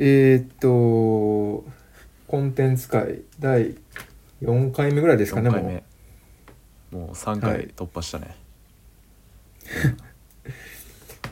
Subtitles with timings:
[0.00, 1.64] えー、っと
[2.28, 3.74] コンテンツ会第
[4.42, 5.84] 4回目ぐらいですかね4回も目
[7.00, 7.40] もう3はい。
[7.40, 8.36] 回突破したね、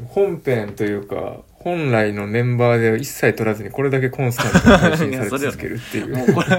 [0.02, 6.08] う 本編というか本来のメンバーで一切取らずにこれだけコンスタントに配信され続けるっていう。
[6.14, 6.56] もうこれ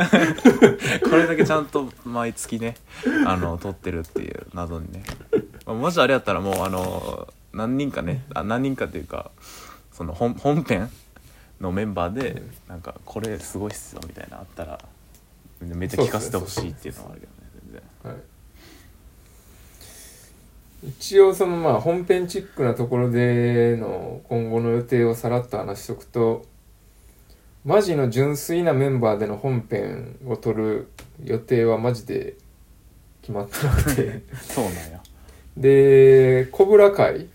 [1.09, 2.75] これだけちゃんと毎月ね
[3.25, 5.03] あの撮ってるっていう謎にね。
[5.65, 9.31] まあもしあれやったらもうあの何人かねあ何人かっていうか
[9.93, 10.89] その本本編
[11.61, 14.79] のメンバーでなんかこれすごいっすよみたいなのあったら
[15.61, 18.11] めっちゃ聞かせてほしいっていうのはあるけどね全然。
[18.11, 18.21] はい。
[20.89, 26.45] 一応そのまあ本編チックなところでの今後の予定をさらっと話しとくと
[27.65, 30.89] マジの純粋なメンバーでの本編を撮る
[31.23, 32.35] 予定はマジで
[33.21, 34.21] 決まってなくて。
[34.39, 35.01] そうなんや。
[35.57, 37.27] でコブラ会。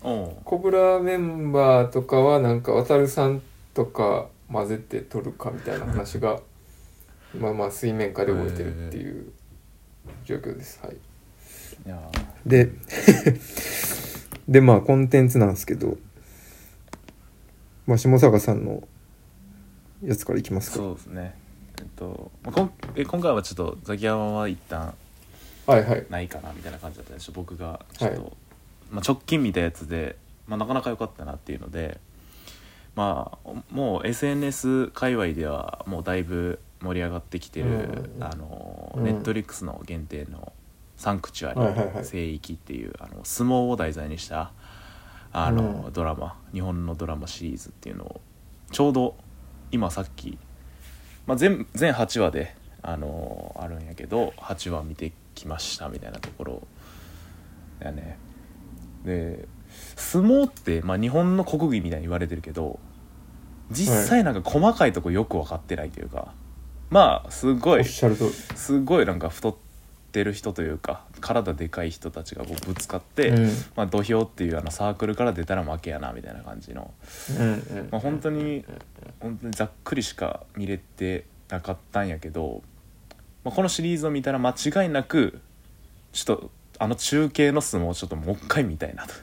[0.00, 3.42] コブラメンバーとかはなんか渡るさん
[3.78, 6.40] とか混ぜて撮るかみたいな話が
[7.38, 9.32] まあまあ水面下で動いてるっていう
[10.24, 10.80] 状況です。
[10.82, 10.96] はい。
[11.86, 12.10] いや
[12.44, 12.72] で
[14.48, 15.96] でまあコンテンツなんですけど、
[17.86, 18.82] まあ、下坂さんの
[20.02, 20.78] やつからいきますか。
[20.78, 21.36] そうですね。
[21.78, 24.92] えっと、まあ、こんえ今回はちょっとザキヤマは一旦
[25.66, 26.06] はいはい。
[26.10, 28.32] ないかなみたいな感じだったでしょ僕がちょっと、はい。
[28.90, 30.16] まあ、直近見たやつで、
[30.48, 32.00] まあ、なかなか良かったなっていうので
[32.98, 38.24] まあもう SNS 界隈ではもうだいぶ盛り上がってきてる、うん。
[38.24, 39.04] あのうん。
[39.04, 40.52] ネットリックスの限定の
[40.98, 44.50] 「サンクチュアリ聖域」っていうあの相撲を題材にした
[45.30, 45.92] あの、うん。
[45.92, 48.20] ドラマ日本のドラマシリーズっていうのを
[48.72, 49.14] ちょうど
[49.70, 50.36] 今さっき、
[51.24, 56.62] まあ、全全8話であのあるんやけど8話見てきましたみたいなところ
[57.78, 58.18] やね。
[59.04, 59.46] で
[59.94, 62.80] 相撲って、まあ、日本の国技みたいに言われてるけど
[63.70, 66.32] 実際なんか細かいとこよく分かってないというか、
[66.90, 69.54] まあすごいすごいなんか太っ
[70.12, 73.50] てる人というか体でかい人たちがこうぶつかって、うん。
[73.76, 76.90] まあ、土俵っていうあのサークルから出たら負けやなみたいな感じの、
[77.38, 77.88] うんうん。
[77.90, 78.64] まあ、本当に
[79.20, 82.62] 本当にざっくりしか見れてなかったんやけど、
[83.44, 85.40] まあ、このシリーズを見たら間違いなく
[86.12, 89.14] ちょっとあの中継の相撲をちょっともう一回見たいなと。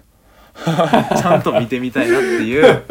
[0.66, 2.84] ちゃんと見てみたいなっていう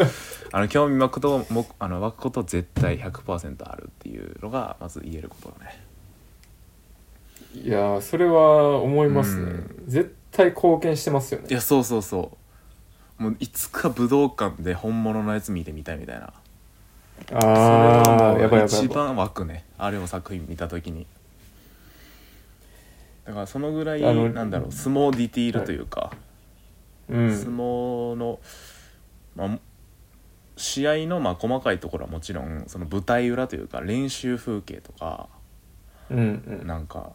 [0.56, 5.81] あの興味湧くこともあの湧くこと絶対100%あるっていうのがまず言えることだね。
[7.54, 9.82] いやーそれは思いますね、うん。
[9.88, 11.48] 絶対貢献してますよね。
[11.50, 12.38] いやそうそうそ
[13.19, 13.22] う。
[13.25, 16.32] もういつか武道館で本物のやつ見てみたいみたいな。
[17.32, 18.66] ああやばいうやばい。
[18.66, 19.64] 一番湧くね。
[19.76, 21.09] あれを作品見た時に。
[23.25, 26.12] だからそのぐらいなんだろう相撲ディティールというか、
[27.09, 27.37] うん。
[27.37, 28.38] 相撲の、
[29.34, 29.59] まあ、
[30.56, 35.28] 試合のまあ細かいところはもちろんその舞台裏というか練習風景とか
[36.10, 36.19] うん
[36.60, 36.66] うん。
[36.66, 37.12] なんか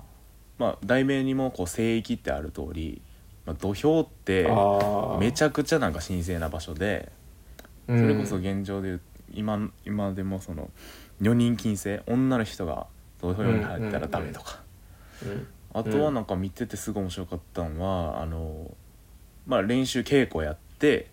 [0.57, 3.01] まあ題名にもこう聖域ってある通り、
[3.45, 4.49] まあ、土俵って
[5.19, 7.11] めちゃくちゃなんか神聖な場所で
[7.87, 8.99] そそれこそ現状で
[9.31, 10.69] 今今でもその
[11.21, 12.87] 女人禁制女の人が
[13.21, 14.59] 土俵に入ったらダメとか、
[15.23, 15.47] うん。
[15.73, 18.71] あとはなんか見ててすごい面白かったのは、あの
[19.45, 21.11] まあ練習稽古やって、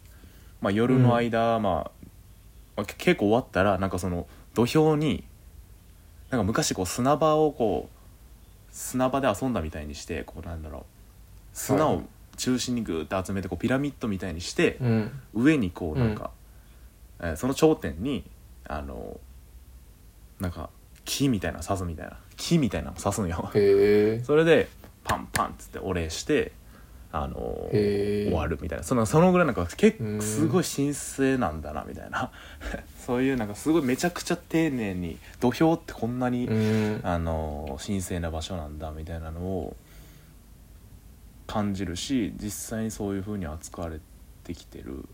[0.61, 1.91] まあ、夜の間、まあまあ
[2.85, 5.25] 稽古終わったらなんかその土俵に
[6.31, 7.97] なんか昔こう砂場をこう
[8.71, 10.83] 砂場で遊んだみたいにしてこうなんだろう
[11.53, 12.03] 砂を
[12.37, 15.11] 中心にグーって集めてこうピラミッドみたいにして、うん。
[15.35, 16.31] 上にこうなんか、
[17.21, 18.25] えーその頂点に
[18.69, 19.19] あの
[20.39, 20.69] なんか
[21.07, 22.19] 木みたいなの刺すみたいな。
[22.37, 23.49] 木みたいなの刺すのよ。
[24.25, 24.69] それで
[25.03, 26.53] パンパンっつってお礼して
[27.13, 28.85] あの終わるみたいな。
[28.85, 32.31] そのそのぐらいなんか結うん構すごい神聖なんだなみたいな。
[33.07, 37.01] そういうなんかすごいめちゃくちゃ丁寧に土俵ってこんなに、うん。
[37.03, 39.77] あの神聖な場所なんだみたいなのを
[41.47, 44.01] 感じるし実際にそういう風に扱われ
[44.45, 45.05] てきてる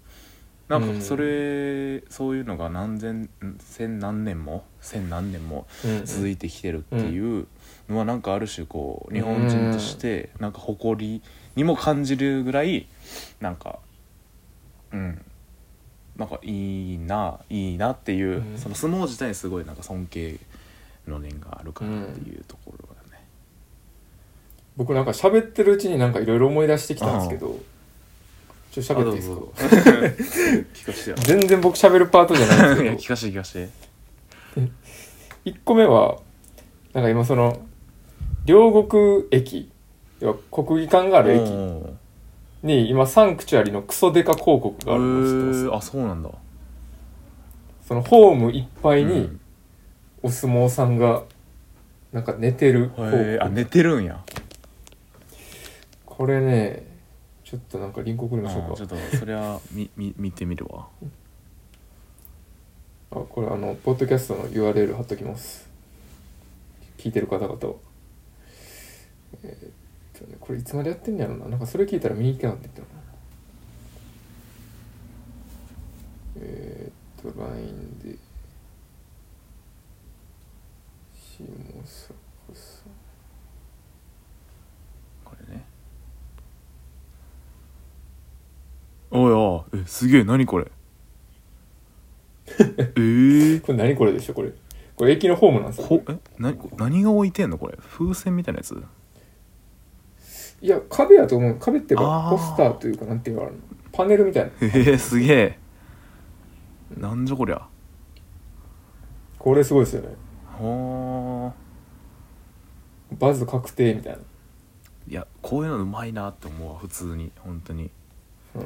[0.72, 3.28] なんかそれ、そういうのが何千
[3.58, 6.06] 千何年も千何年もうん。
[6.06, 7.46] 続いてきてるっていう
[7.90, 11.22] のはなんかある種こう日本人としてなんか誇り
[11.56, 12.86] にも感じるぐらい
[13.40, 13.80] なんか
[14.92, 15.22] うん。
[16.16, 18.58] なんかいいないいなっていう、うん。
[18.58, 20.38] その相撲自体にすごいなんか尊敬
[21.06, 23.24] の念があるかなっていうところがね、
[24.76, 27.58] 僕なんか喋ってるうちになんかいろいろ思い出してきたんですけど
[28.72, 30.72] ちょっと喋っていいですか？
[30.74, 32.96] 聞かせてよ全然僕喋るパートじゃないんいやですけど。
[32.96, 33.70] 聞かせて聞かせて。
[35.44, 36.18] 1個目は
[36.94, 37.60] なんか今その
[38.44, 39.70] 両国駅
[40.20, 41.94] 要は国技館がある駅お
[42.62, 45.66] に今サンクチュアリのクソデカ広告があるの知ってます？
[45.68, 46.30] ーあそうなんだ。
[47.82, 49.40] そそのホームいっぱいにうん。
[50.24, 51.24] お相撲さんが
[52.12, 54.22] なんか寝てるホームへえあ寝てるんや。
[56.06, 56.86] これね
[57.52, 58.72] ちょっとなんかリンク送りましょうか。
[58.72, 60.88] あちょっとそれは見見見てみるわ。
[63.10, 65.68] あこれあのポッドキャストの URL 貼っときます。
[66.96, 67.58] 聞いてる方々は。
[69.44, 71.46] えーっとねこれいつまでやってんのやろな。
[71.46, 73.02] なんかそれ聞いたら見に行けなって言ったな。
[76.36, 78.16] えー、っと LINE で。
[81.12, 82.14] 下坂
[82.54, 82.92] さん
[85.22, 85.66] これね
[89.14, 90.70] おいえすげえ何これ？
[92.48, 94.52] えー、これ何これでしょこれ？
[94.96, 95.86] これ駅のホームなんですよ。
[95.86, 96.16] こえ？
[96.38, 97.76] な何が置いてんのこれ？
[97.76, 98.82] 風船みたいなやつ？
[100.62, 101.56] いや壁やと思う。
[101.58, 102.30] 壁っていうかあー。
[102.30, 103.58] ポスターというかなんていうかあるの
[103.92, 104.50] パネルみたいな。
[104.60, 105.58] えー、すげえ。
[106.96, 107.66] なんじゃこりゃ。
[109.38, 110.14] これすごいですよね。
[110.52, 111.52] ほ
[113.18, 114.18] バズ確定みたいな。
[114.18, 114.22] ー
[115.10, 117.32] いやこういうのうまいなって思うわ普通に。
[117.40, 117.90] 本当に。
[118.54, 118.62] うん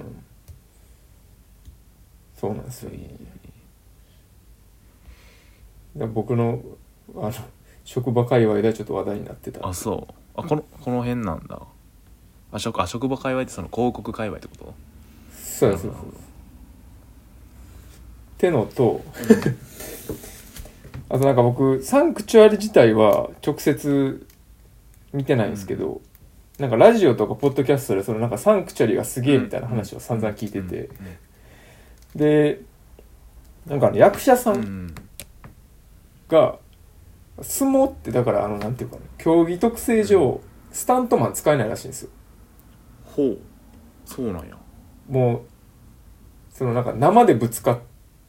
[2.36, 2.90] そうなんですよ。
[2.90, 3.08] ね
[5.96, 6.62] で僕の
[7.16, 7.32] あの
[7.84, 9.66] 職場界隈ではちょっと話題になってた。
[9.66, 10.14] あそう。
[10.34, 11.62] あこのこの辺なんだ。
[12.52, 14.74] あ職あ職場界隈ってその広告界隈ってこと？
[15.32, 16.02] そうですそうです。
[16.02, 16.04] っ
[18.38, 19.02] てのと
[21.08, 24.26] あとなんか僕サンクチュアリ自体は直接
[25.14, 26.02] 見てないんですけど、
[26.58, 30.90] なんかラジオとかポッドキャストでそのなんかサンクチュアリがすげえみたいな話を散々聞いてて、
[32.16, 32.62] で
[33.66, 34.94] なんかあの役者さうんん
[36.28, 36.56] が
[37.42, 40.40] 相撲ってだからあのなんていうかな競技特性上
[40.72, 42.10] スタントマン使えないらしいんですよ。
[43.04, 43.38] ほう。
[44.04, 44.56] そうなんや。
[45.08, 45.40] もう
[46.50, 47.78] そのなんか生でぶつかっ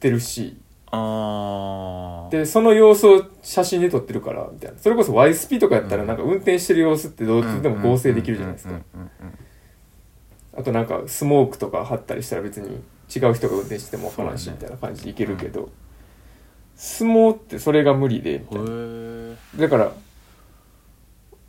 [0.00, 0.58] てるし。
[0.90, 2.30] あー。
[2.30, 4.78] でその様子を写真で撮ってるからみたいな。
[4.78, 6.08] それこそ Y スピとかやったらうん。
[6.08, 8.80] なんか運転してる様子ってどうでも合成できるじゃないですか。
[10.56, 12.82] あとなんかスモークとか貼ったりしたら別に
[13.14, 15.70] 違う人が運転しても分からんしみたいな感じでいけるけど
[16.76, 19.68] 相撲ってそれが無理でみたいな。
[19.68, 19.92] だから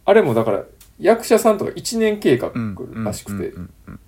[0.05, 0.63] あれもだから
[0.99, 2.51] 役者さんとか1年計画
[3.03, 3.49] らしくて。
[3.49, 3.99] うんうん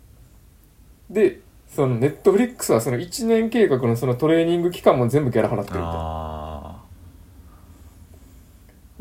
[1.12, 5.86] でそのネットフリックスはその1年計画のそのトレーニング期間も全部ギャラ払ってるみ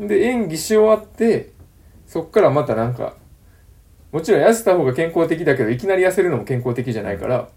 [0.07, 1.51] たいで演技し終わって
[2.07, 3.15] そっからまたなんか
[4.11, 7.49] もちろん痩せた方が健康的だけどいきなり痩せるのも健康的じゃないから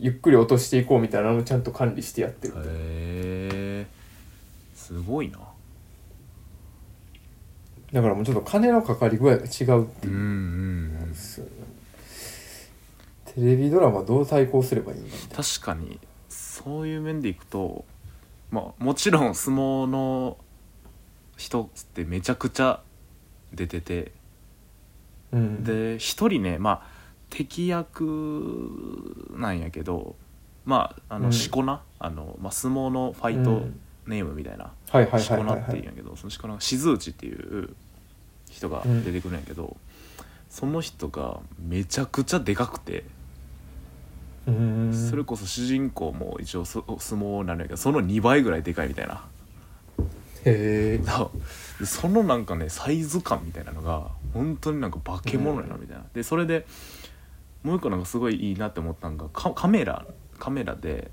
[0.00, 2.54] ゆっくり落としていこうみたいなのもちゃんと管理してやってる。
[2.54, 2.62] ーへ
[3.82, 3.86] え
[4.74, 5.38] すごいな。
[7.92, 10.20] だからもうちょっと金のかかり具合が違うっていんうん
[11.02, 11.08] うん。
[11.10, 11.50] ですよね。
[13.34, 15.36] テレビドラマどう対抗すればいいんだみたいな。
[15.44, 15.98] 確かに
[16.28, 17.84] そういう面でいくと
[18.50, 20.36] まあもちろん相撲の
[21.36, 22.80] 人ってめちゃくちゃ
[23.52, 24.12] 出てて。
[25.32, 25.64] うん。
[25.64, 26.99] で一人ねまあ
[27.30, 30.16] 敵役なんやけど
[30.66, 31.22] まああうん。
[31.24, 33.80] のしこな、あのまあ、相撲のファイトうん。
[34.06, 35.70] ネームみたいな、はいはいしこなはいはい。
[35.70, 37.70] はいっていうんやけどそのしこなが静内っていう
[38.50, 39.76] 人が出てくるんやけど、
[40.48, 43.04] その人がめちゃくちゃでかくて、
[44.48, 49.24] うんそれこそ主人公も一応そ相撲なんやけどその2倍ぐらいでかいみたいな。
[50.44, 51.04] へえ。
[51.04, 56.66] そうでそのなんかねサイズ感みたいなのが本当になんか化け物やなみたいな、でそれで
[57.62, 60.06] もう一個なんかすごいいいなって思ったのがカカメラ
[60.38, 61.10] カメラで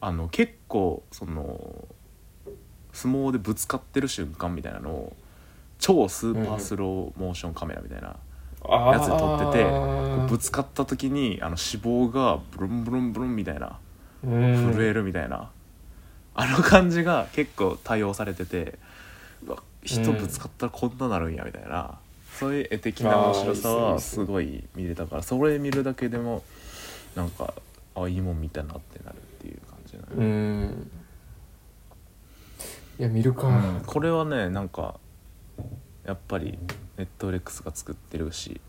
[0.00, 1.86] あの結構その
[2.92, 5.16] 相撲でぶつかってる瞬間みたいなのを
[5.78, 8.16] 超スーパースローモーションカメラみたいな、
[8.92, 13.78] やつで撮っててこうぶつかった時にあの脂肪がブルンブルンブルンみたいな
[14.22, 15.50] 震震えるみたいな、
[16.34, 18.78] あの感じが結構対応されてて
[19.44, 21.98] うわ人ぶつかったらこんななるんやみたいな、
[22.38, 26.42] そういう絵的な面白さはっすごい見れたからそれ見るだけでも
[27.14, 27.54] なんか
[27.94, 30.28] あいいもん見たなってなるっていう感じなのうよ
[30.68, 30.90] ん。
[32.98, 33.82] いや見るか、うん。
[33.84, 34.96] これはねなんか
[36.04, 36.58] やっぱり
[36.96, 38.60] ネットフレックスが作ってるし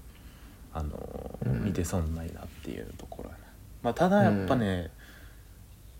[0.73, 1.65] あのーうん。
[1.65, 3.43] 見て損ないなっていうところやね。
[3.81, 4.91] まあただやっぱね、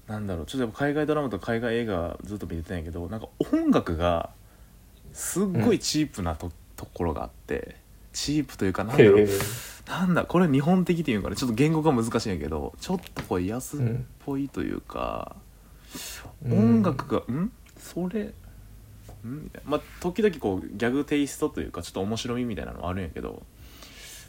[0.08, 4.30] なんだろうちょっと海外ドラマとか海外映画ずっと見てたんやけどなんか音楽が
[5.12, 6.52] すっごいチープなと,、
[6.86, 7.76] ところがあって
[8.12, 9.28] チープというかなんだろう
[9.88, 15.36] なんだこれ日本的っていうかねちょっと言語が難しいんやけどちょっとこう安っうんぽいというか、
[16.46, 16.82] うん。
[16.82, 17.52] 音楽がん？
[17.78, 18.34] それ
[19.26, 19.52] ん？
[19.66, 23.44] まあ時々こうギャグテイストというかちょっと面白みみたいなのはあるんやけど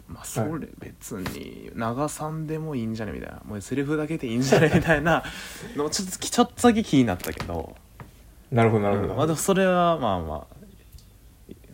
[0.08, 3.40] まあそれ別に長さんでもいいんじゃねみたいな。
[3.44, 5.22] もうセリフだけでいいんじゃねみたいな
[5.76, 7.76] のちょっとちょっとだけ気になったけど。
[8.50, 9.16] なるほどなるほど、うん。
[9.16, 10.53] まあでもそれはまあまあ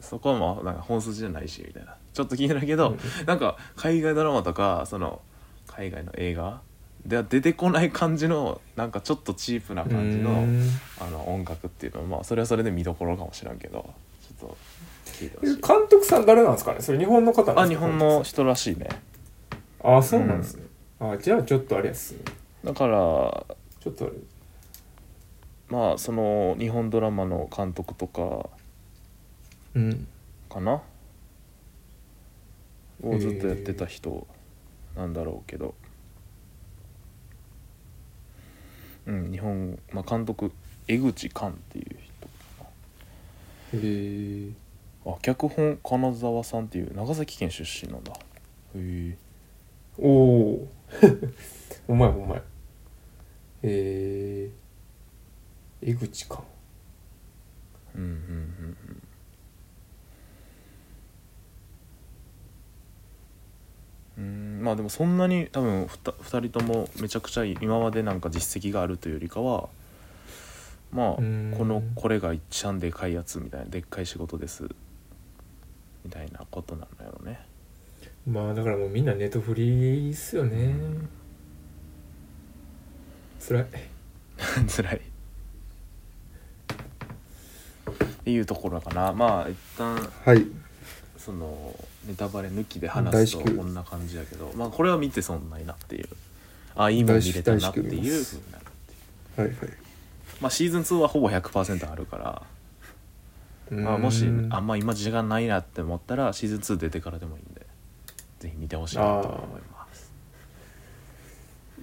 [0.00, 1.94] そこはまあなんか本筋じゃないしみたいな。
[2.12, 5.20] ちょっと気になるけど、なんか海外ドラマとかその
[5.66, 6.60] 海外の映画
[7.06, 10.68] では出てこない感じのなんかちょっとチープな感じのうん。
[11.00, 13.94] あの音楽っていうのはまあそれはそれで見どころかもしれんけど
[14.38, 14.56] ちょっと
[15.06, 15.54] 聞いてほしい。
[15.54, 16.80] 監督さん誰なんですかね？
[16.80, 18.88] それ日本の方あ日本の人らしいね。
[19.82, 20.64] あそうなんですね、
[20.98, 22.20] あじゃあちょっとあれやっすね。
[22.64, 24.14] だからちょっとあれ。
[25.70, 28.50] まあその日本ドラマの監督とか
[29.74, 30.06] うん。
[30.48, 30.82] かな？
[33.02, 34.26] をずっとやってた人
[34.96, 35.74] なんだろうけど。
[39.06, 40.52] うん日本、まあ、監督
[40.86, 41.86] 江口寛っていう
[43.72, 43.78] 人。
[43.78, 44.52] へえ
[45.06, 48.12] あ脚本金沢さんっていう長崎県出身なんだ。
[48.12, 48.16] へ
[48.76, 49.16] え
[49.98, 50.68] おお
[51.88, 52.42] お前お前。
[53.62, 56.42] えー、江口か
[57.94, 58.99] うんうんうんうん
[64.20, 69.70] うんまあでもそんなに多分ふた2人ともめちゃくちゃいい今までなんか実績があるというよりかは
[70.92, 74.68] まあこのこれが一番でかいやつみたいなでっかい仕事です。
[76.04, 77.40] みたいなことなのやろね。
[78.26, 80.74] まあだからもうみんなネットフリーっすよね。
[83.38, 83.66] つらい。
[84.68, 84.96] 辛い。
[84.96, 85.02] っ
[88.24, 89.12] ていうところかな。
[89.12, 90.46] まあ一旦はい。
[91.16, 91.74] その
[92.06, 96.08] ネタバレ抜きで話すとこんな感じやけどまあこれは見て損ないなっていう。
[96.76, 97.88] あいいもん見れたなっていう。
[97.88, 98.66] ふうになるっ
[99.36, 99.56] ていうはいはい。
[100.40, 102.42] まあシーズン2はほぼ100%あるか
[103.70, 107.70] ら、まあ、もしあんま今時間ないなって思ったらシーズン2出てからでもいいんで。
[108.40, 110.10] ぜひ見てほしいなと思います。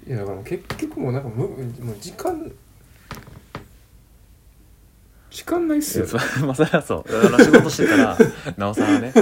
[0.08, 2.52] いやだから結局もうなんかむもう時間
[5.30, 7.12] 時間ないっすよいやそ まあそれはそう。
[7.12, 8.18] だから仕事してたら
[8.58, 9.14] なおさらね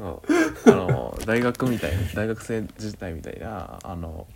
[0.00, 0.20] あ
[0.66, 4.26] の大学みたいな大学生時代みたいなあの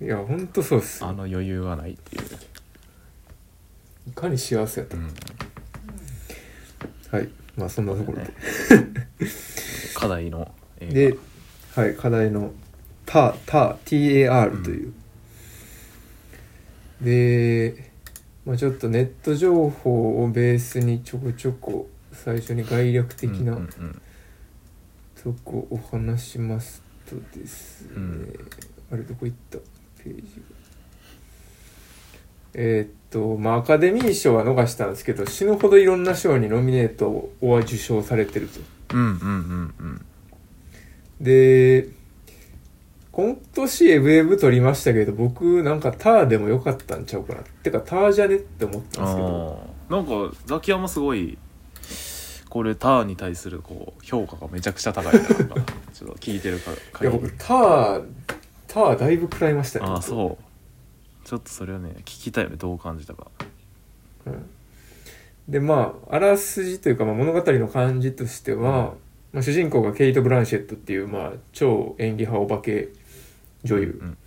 [0.00, 1.08] いやほんとそうっすよ。
[1.08, 2.22] あの余裕がないっていう、
[4.08, 5.02] いかに幸せやったか。
[7.12, 7.28] うん、はい。
[7.56, 8.30] まあそんなところで、ね。
[9.94, 10.92] 課題の映画。
[10.94, 11.18] で、
[11.76, 12.52] はい、課題の
[13.04, 14.94] タタ TAR という、
[17.02, 17.90] で、
[18.46, 24.02] まあ、ちょっとネット情報をベースにちょこちょこ最初に概略的なうんうん
[25.22, 28.48] とこお話しますとですね、うん。
[28.92, 29.58] あれどこ行った？
[30.02, 30.26] ページが
[32.54, 38.60] えーっとまあアカデミー賞は逃したんですけど死ぬほどいろんな賞にノミネートは受賞されてると。
[38.96, 40.06] うんうんうんうん。
[41.20, 41.88] で
[43.12, 47.42] 今年エブエブ撮りましたけど僕なんかターでもよかったんちゃうかな。
[47.62, 49.70] てかターじゃねって思ったんですけど。
[49.90, 51.36] なんかザキヤマすごい
[52.50, 55.20] これターに対するこう評価がめちゃくちゃ高いな。
[55.20, 58.04] ちょっと聞いてるかいや僕ター
[58.66, 61.26] ターだいぶ食らいましたねああそう。
[61.26, 62.56] ちょっとそれはね聞きたいよね。
[62.56, 63.28] どう感じたか。
[64.26, 64.50] うん。
[65.48, 68.94] でまああらすじというか、まあ、物語の感じとしては、
[69.32, 72.88] まあ、主人公がケイト・ブランシェットっていう、まあ、超演技派お化け
[73.62, 74.18] 女優、うん。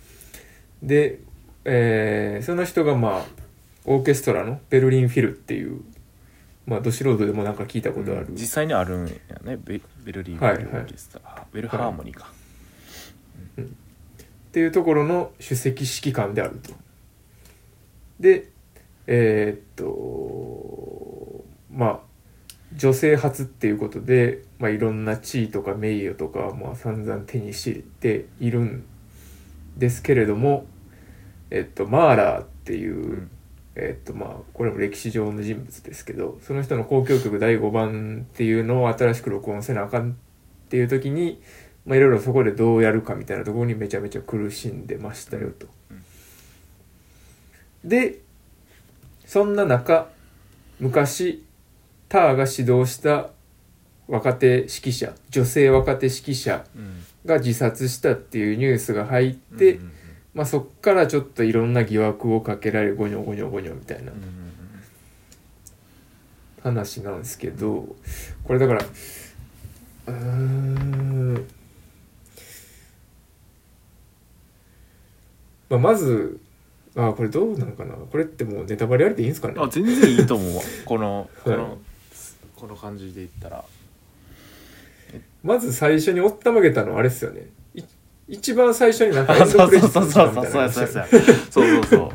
[0.82, 1.20] で、
[1.64, 3.24] えーその人がまあ
[3.86, 5.82] オーケストラのベルリンフィルっていう
[6.66, 9.12] まあど素人でもなんか聞いたことある、実際にあるんや
[9.44, 9.58] ね。
[9.62, 11.46] ベベルリンはいベルオーケストラ。
[11.52, 12.32] ベルハーモニーか、
[13.60, 13.64] っ
[14.52, 16.72] ていうところの首席指揮官であると。
[18.18, 18.48] で
[19.06, 22.00] えーっとまあ
[22.74, 28.84] 女性初っていうことで、まあ、いろんな地位とか名誉とかはまあ散々手にしているん
[29.76, 30.66] ですけれども、
[31.50, 33.30] えっと、マーラーっていう、うん
[33.76, 40.14] えっとまあこれも歴史上の人物ですけどその人の交響曲第5番っていうのを新しく録音せなあかんっ
[40.68, 41.42] ていう時に
[41.84, 45.66] まあいろいろそこでどうやるかみたいなところにめちゃめちゃ苦しんでましたよと。
[47.84, 48.20] で
[49.26, 50.08] そんな中
[50.80, 51.44] 昔
[52.08, 53.30] ターが指導した
[54.06, 56.64] 若手指揮者女性若手指揮者
[57.26, 59.92] が自殺したっていうニュースが入って、うんうん
[60.34, 64.10] まあ、そっからちょっといろんな疑惑をかけられゴニョゴニョゴニョみたいな
[66.62, 67.94] 話なんですけど
[68.42, 68.82] これだから
[70.06, 71.46] うーん、
[75.70, 76.40] まあ、まず
[76.96, 77.94] あこれどうなのかな？
[77.94, 79.54] これってもうネタバレありでいいんですかね？
[79.58, 80.62] あ全然いいと思うわ。
[80.84, 81.76] このこの、はい。
[82.54, 83.64] この感じで言ったら。
[85.42, 87.40] まず最初におったまげたのはあれっすよね。
[87.40, 87.44] い
[88.28, 90.30] 一番最初になんかエンそうドクレジそうットそう。
[90.30, 92.10] そうの時間みたいな話そうそうそうそうそうそう。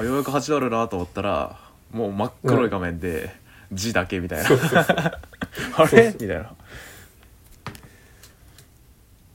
[0.00, 1.58] あようやく8あるなと思ったら
[1.92, 3.34] もう真っ黒い画面で
[3.72, 4.84] 字だけみたいな、そうそうそう。
[4.84, 6.14] あれ？
[6.20, 6.54] みたいな。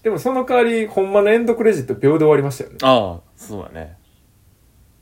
[0.03, 2.77] でもその代わりほんまのエンドクレジット秒で終わりましたよね。
[2.82, 3.98] ああそうだね。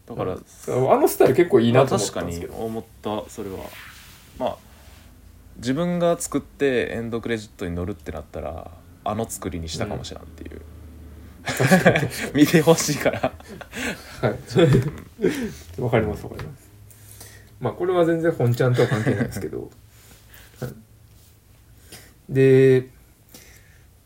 [0.06, 3.58] だから、あのスタイル結構いいなと思っまあ確かにたんですけど、思ったそれは。
[4.38, 4.58] まあ
[5.58, 8.72] 自分が作ってエンドクレジットに乗るってなったら
[9.04, 10.62] あの作りにしたかもしれんっていう、
[12.36, 13.20] 見てほしいから。
[14.22, 15.82] はい。
[15.82, 16.70] わかりますわかります。
[17.60, 19.70] まあこれは全然本ちゃんとは関係ないですけど。
[20.60, 20.74] はい。
[22.30, 22.88] で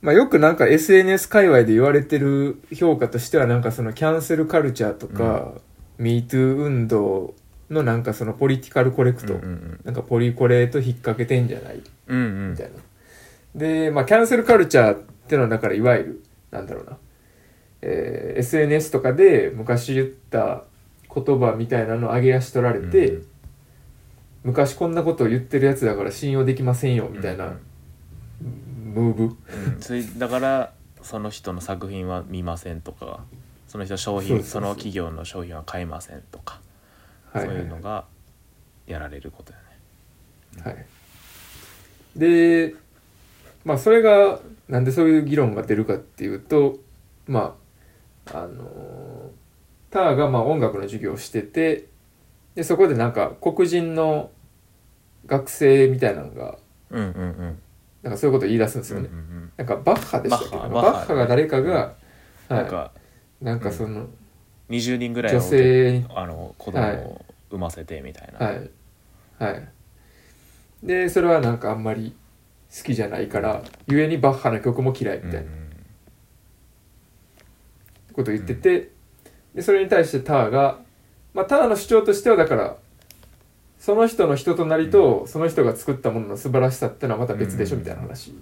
[0.01, 5.53] まあよくなんか SNS 界隈で言われてる評価としてはなんかそのキャンセルカルチャーとか、
[5.99, 7.33] MeToo 運動
[7.71, 9.79] のなんかそのポリティカルコレクト、うんうん。
[9.83, 11.81] なんかポリコレと引っ掛けてんじゃない？
[12.07, 12.51] うんうん。
[12.51, 12.73] みたいな。
[13.55, 16.97] で、まあ、キャンセルカルチャーってのはだからいわゆる、なんだろうな、
[17.81, 20.63] えー SNS とかで昔言った
[21.13, 23.27] 言葉みたいなのを上げ足取られて、うん
[24.45, 27.57] 昔こんなことを言ってるやつだから信用できませんよみたいな
[28.39, 29.23] ムーブ？
[29.23, 29.35] うん。
[29.81, 30.71] それだから
[31.01, 33.21] その人の作品は見ませんとか
[33.67, 36.61] その人の商品その企業の商品は買いませんとか、
[37.33, 38.05] はい、そういうのが
[38.85, 39.57] やられることよ
[40.63, 40.63] ね。
[40.63, 40.85] はい。
[42.15, 42.75] で、
[43.65, 46.77] まあそれがなんでそういう議論が出るかっていうと、
[47.27, 47.57] ま
[48.31, 49.29] あ、あのー
[49.91, 51.85] ターがまあ音楽の授業をしてて、
[52.53, 54.29] で、そこでなんか黒人の
[55.25, 56.57] 学生みたいなのが、
[56.89, 57.59] うんうんうん。
[58.03, 59.13] なんかそういうことを言い出すんですうんよね。
[59.13, 60.57] うんうんなんかバッハでしたっけ？
[60.57, 61.15] バッハバッハ。
[61.15, 61.93] が誰かが、は
[62.49, 62.91] い、なんか
[63.41, 64.07] なんかその、
[64.69, 68.69] 20人ぐらいの女性にあの子供を産ませてみたいな、はい。
[69.39, 69.69] はい。
[70.83, 72.13] で、それはなんかあんまり
[72.75, 75.51] 好きじゃないから、ゆえにバッハの曲も嫌いみたいな。
[78.13, 78.91] ことを言ってて、
[79.53, 80.79] で、それに対してターが、
[81.33, 82.77] まあターの主張としてはだから、
[83.77, 88.33] その人の人となりと、その人が作ったものの素晴らしさってのはまた別でしょうんみたいな話。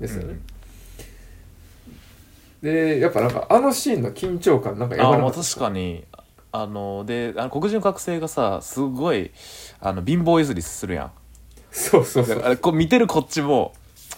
[0.00, 0.38] ですよね。
[2.62, 2.70] うん。
[2.72, 5.42] で、やっぱなんかあのシーンの緊張感なんかやばかった。
[5.42, 6.04] 確かに。
[6.52, 9.30] あのであの黒人の学生がさすごい
[9.78, 11.12] あの貧乏ゆすりするやん
[11.76, 12.38] そうそうそう。
[12.42, 13.74] あれこう見てるこっちも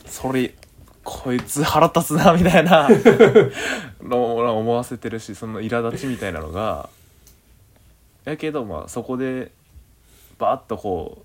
[0.06, 0.54] それ
[1.02, 2.88] こいつ腹立つなみたいな
[4.00, 6.88] のを思わせてるしその苛立ちみたいなのが。
[8.24, 9.50] やけどまあそこで
[10.38, 11.24] バーッとこ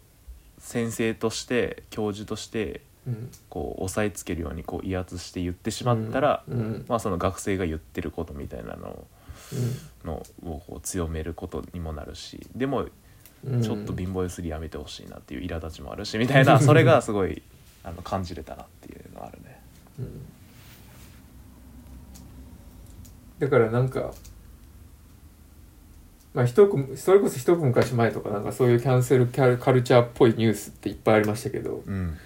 [0.58, 3.30] う先生として教授としてうん。
[3.50, 6.58] こう押さえつけるようにこう威圧して言ってしまったら、うん。
[6.58, 6.86] うん。
[6.88, 9.06] まあその学生が言ってることみたいなの
[10.04, 10.08] うん。
[10.10, 12.48] のを強めることにもなるし。
[12.56, 12.91] でもうん
[13.62, 17.41] ちょっと貧乏ゆすりやめてほしいなっていう苛立ちもあるしみたいなそれがすごい
[17.84, 19.60] あの感じれたなっていうのがあるね。
[19.99, 20.25] うん。
[23.39, 24.13] だからなんか
[26.34, 32.17] まあ一組それこそ一昔前とかなんかそういうキャンセルカルチャーっぽいニュースっていっぱいありましたけどうん。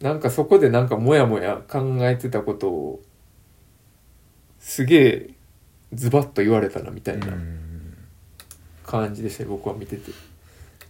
[0.00, 3.02] なんかそこでなんかモヤモヤ考えてたことを
[4.60, 5.30] すげえ
[5.94, 7.28] ズバッと言われたなみたいな
[8.88, 10.12] 感じでしたね僕は見てて。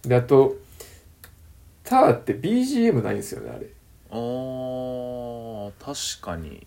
[0.03, 0.55] であと
[1.83, 3.67] ターって BGM ないんですよねあれ。
[4.11, 6.65] あー確かに。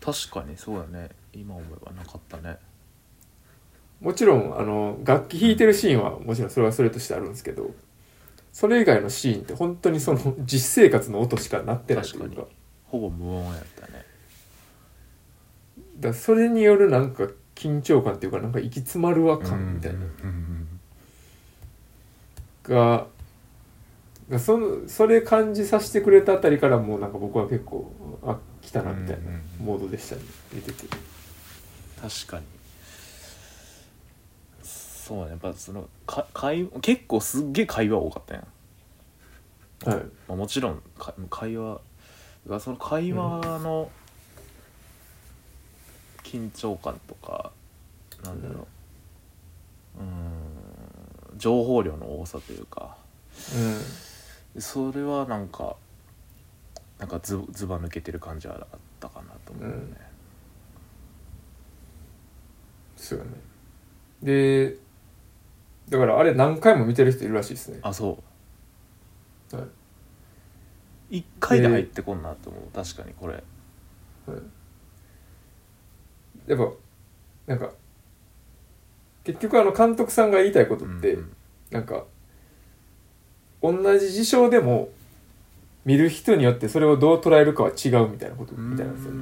[0.00, 1.10] 確かにそうだね。
[1.32, 2.56] 今思えばなかったね。
[4.00, 7.74] もちろんあの楽器弾いてるシーンはもちろんそれはそれとしてあるんですけど
[8.52, 12.24] それ以外のシーンって本当にその 実生活の音しかなってないというか。
[12.24, 12.48] 確かに。
[12.86, 14.04] ほぼ無音やったね。
[15.98, 17.28] だからそれによるなんか
[17.58, 19.98] 緊張感っていうかなんか行き詰まるわ感みたいな。
[22.62, 23.06] が
[24.30, 27.92] がそのそれ感じさせてくれたあたりからもうなんか僕は結構
[28.22, 30.22] あ来たなみたいなモードでしたね。
[30.52, 30.86] 見てて。
[32.00, 32.44] 確かに。
[34.62, 38.44] そうねやっぱそのか会結構すっげえ会話多かったやん、
[39.88, 40.04] はい。
[40.28, 41.80] まあ、もちろんか会話
[42.46, 43.90] がその会話の
[46.28, 47.52] 緊張感とか、
[48.22, 48.66] なんだろ
[49.98, 50.00] う。
[50.00, 51.38] うーん。
[51.38, 52.96] 情報量の多さというか。
[54.54, 54.60] うん。
[54.60, 55.76] それはなんか
[56.98, 59.96] なんかずずば抜けてる感じはあったかなと思うよね、
[62.96, 63.30] そうよね。
[64.22, 64.76] で
[65.88, 67.78] だからあれ何回も見てる人いるらしいですね。
[67.82, 68.18] あそ
[69.52, 69.56] う。
[69.56, 69.62] は
[71.10, 71.18] い。
[71.18, 73.34] 一回で入ってこんなと思う確かにこれ。
[73.34, 73.44] はい
[76.48, 76.72] やっぱ
[77.46, 77.70] なんか
[79.24, 81.32] 結局あの監督さんが言いたいことって、うん
[81.70, 82.04] なんか
[83.62, 84.88] 同じ事象でも
[85.84, 89.20] 見る人によってそれをどう捉えるかは違うみたいなことみたいなんですよね。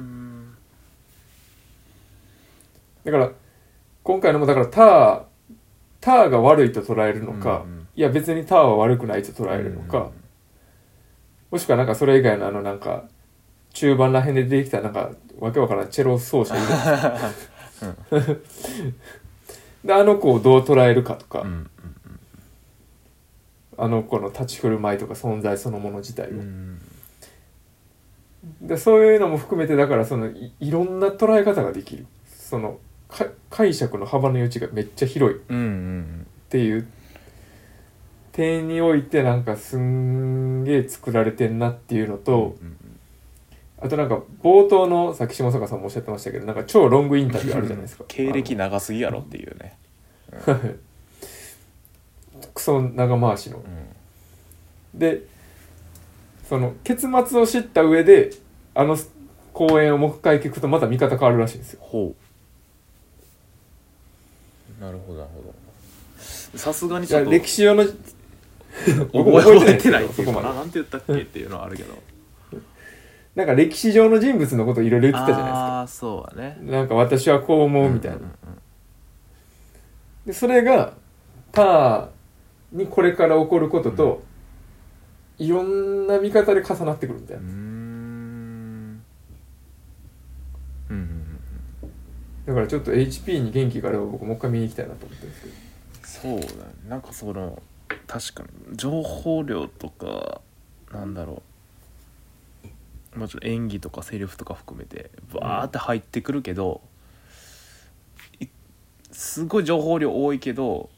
[3.03, 3.31] だから
[4.03, 5.21] 今回のもだからター
[5.99, 7.87] ターが悪いと捉えるのか、うんうん。
[7.95, 10.11] いや別にターは悪くないと捉えるのか、うん。
[11.51, 13.05] もしくはなんかそれ以外のあのなんか
[13.77, 16.65] 中盤らへんで出てきたなんかわけわからんチェロ奏者いる。
[16.65, 17.19] じゃな
[18.19, 18.81] いですか
[19.85, 21.69] であの子をどう捉えるかとか、うんうん
[23.79, 26.81] あの子の立ち振る舞いとか存在そのもの自体を、うん。
[28.59, 32.07] でそういうのも含めてだからそのいいろんな捉え方ができる。
[32.27, 35.37] そのか解釈の幅の余地がめっちゃ広い。
[35.37, 36.27] っうんうん。
[36.49, 36.87] ていう
[38.31, 42.76] 点においてなんかすんげえ作られてんなっていうのと、うん
[43.79, 48.05] あとなんか冒頭のさっき下坂さんもおっしゃってましたけどなんか超ロングインタビューあるじゃないですか。
[48.09, 49.77] 経歴長すぎやろっていうね。
[52.53, 53.57] クソ長回しの。
[53.57, 54.99] うん。
[54.99, 55.23] で
[56.49, 58.31] その結末を知った上で
[58.73, 58.97] あの
[59.53, 61.79] 公演をもう一回聞くとまた見方変わるらしいんですよ。
[61.83, 62.15] ほ
[64.79, 64.81] う。
[64.81, 65.53] なるほどなるほど。
[66.57, 67.83] さすがにちょっと歴史上の
[69.13, 70.53] 僕 覚えてないですよそこまでっていうかな。
[70.53, 71.93] なんて言ったっけっていうのはあるけど
[73.37, 76.57] なんか歴史上の人物のこといろいろ言ってたじゃないああそうだね。
[76.59, 78.31] ですかなんか私はこう思うみたいな、うんうん
[80.25, 80.93] でそれが
[81.53, 82.07] ター
[82.73, 84.23] にこれから起こることと、
[85.37, 87.43] いろんな見方で重なってくるみたいな。
[87.43, 87.47] うん。
[90.89, 91.95] うーんうんうん。
[92.45, 95.43] だからちょっと HP に元気があれば僕もう一回見に行きたいなと思ってるんです
[96.19, 96.39] けど。
[96.41, 96.73] そうだね。
[96.89, 97.61] なんかその
[98.05, 100.41] 確かに情報量とか
[100.91, 101.56] なんだろう
[103.17, 106.81] もちろん演技とかセリフとか含めてバーって入ってくるけど、
[108.39, 108.47] い
[109.11, 110.89] すごい情報量多いけど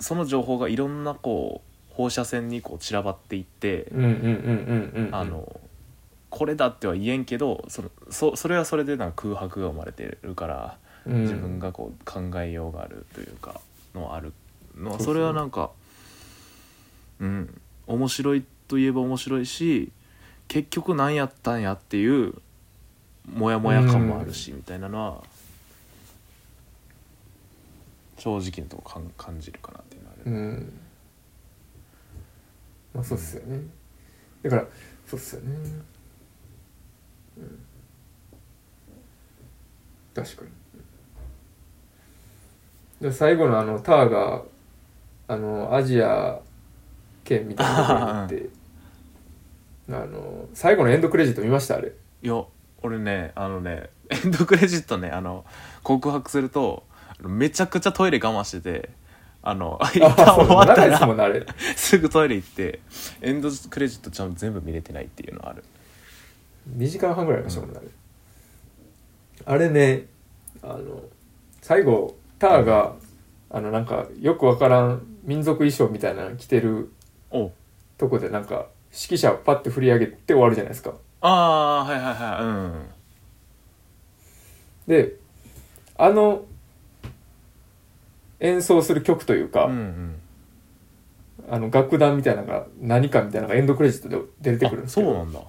[0.00, 3.86] その情報がいろんなこう放射線にこう散らばっていって、
[5.12, 5.60] あの
[6.30, 10.78] これだっては言えんけどそのそそれはそれでなんか空白が生まれてるから。
[11.06, 11.22] うん。
[11.24, 13.60] 自分がこう考えようがあるというか
[13.94, 14.32] のある。
[14.74, 15.70] のそれはなんか
[17.20, 17.60] うん。
[17.86, 19.92] 面白いといえば面白いし
[20.48, 22.34] 結局何やったんやっていう
[23.26, 25.22] モヤモヤ感もあるしみたいなのは
[28.18, 30.80] 正直なとこ感感じるかなっていうのはある、うん。
[32.94, 33.60] まあそうっすよね。
[34.42, 34.66] だから
[35.06, 35.56] そうっすよね。
[37.38, 37.58] うん。
[40.14, 40.50] 確かに。
[43.00, 44.42] で最後のあのターが
[45.26, 46.40] あのアジア
[47.24, 48.48] 圏みたいなところに行って
[49.88, 51.76] あの最後のエンドクレジット見ました？
[51.76, 51.92] あれ。
[52.22, 52.42] いや
[52.82, 55.44] 俺ねあのね エンドクレジットねあの
[55.82, 56.84] 告白すると
[57.20, 58.90] めちゃくちゃトイレ我慢してて
[59.42, 60.98] あの 一旦終わったら
[61.76, 62.80] すぐトイレ行って
[63.20, 65.64] エンドクレジットちゃんと全部見れてないっていうのはある。
[66.78, 67.88] 2時間半ぐらいありましたもんね、あれ。
[69.46, 70.06] あれね
[70.62, 71.02] あの
[71.60, 72.94] 最後ターが、
[73.50, 76.90] あのなんかよくわからん民族衣装みたいなの着てる
[77.30, 77.52] お
[77.98, 80.94] とこでなんか指揮者をパッて振り上げて終わるじゃないですか。
[81.20, 82.44] ああはいはいはい。
[82.44, 82.86] うん。
[84.86, 85.16] で
[85.96, 86.44] あの
[88.40, 90.20] 演奏する曲というか、うんうん。
[91.50, 95.40] あの楽団みたいなのが何かみたいなのがエンドクレジットで出てくるんですけどあそうなんだ。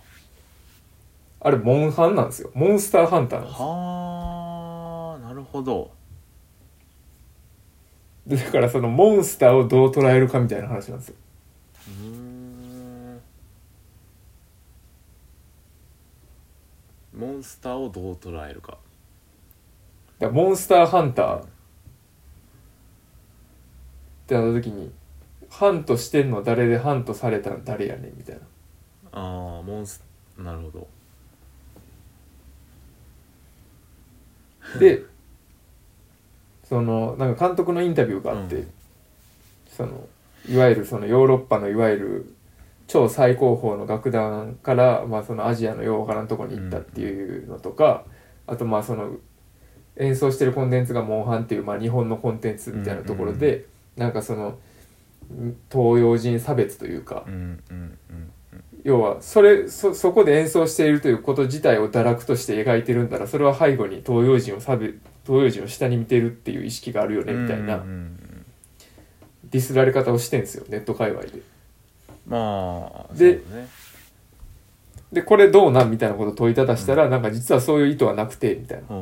[1.42, 2.50] あれモンハンなんですよ。
[2.56, 3.68] モンスターハンターなんですよ。
[3.68, 5.92] はあなるほど。
[8.26, 11.16] でだからそのモンスターをどう捉えるかみたいな話なんですよ。
[11.88, 12.15] うー
[17.16, 18.78] モンスターをどう捉えるか。
[20.20, 21.44] だからモンスターハンター。
[21.44, 21.48] っ
[24.28, 24.92] てなった時に
[25.50, 28.42] ハントしてんの誰でハントされたの誰やねんみたいな。
[29.12, 30.04] ああモンス
[30.38, 30.88] なるほど。
[34.80, 35.04] で
[36.64, 38.72] そのなんか監督のインタビューがあって、うん。
[39.70, 40.08] その
[40.50, 42.35] いわゆるそのヨーロッパのいわゆる
[42.88, 48.06] 超最高峰の楽団から、まあ、そのアジアのようわからんとこに行ったっていうのとか、
[48.48, 49.16] あとまあその
[49.98, 54.58] 演奏してるコンテンツがモンハンっていう、まあ、日本のコンテンツみたいなところで、なんかその
[55.34, 58.32] ん東洋人差別というか、うんうんうん
[58.84, 68.46] 要はそれそそこで演奏しているということ自体を堕落として描いてるんだらそれは背後に東洋人を差別東洋人を下に見てるっていう意識があるよねみたいなうんうんうん
[69.46, 71.42] ディスられ方をしてんですよネット界隈で。
[72.28, 73.68] まあでそうね。
[75.12, 78.96] でこれどうなんみたいなことを問いただしたら、なんか実はそういう意図はなくてみたいな、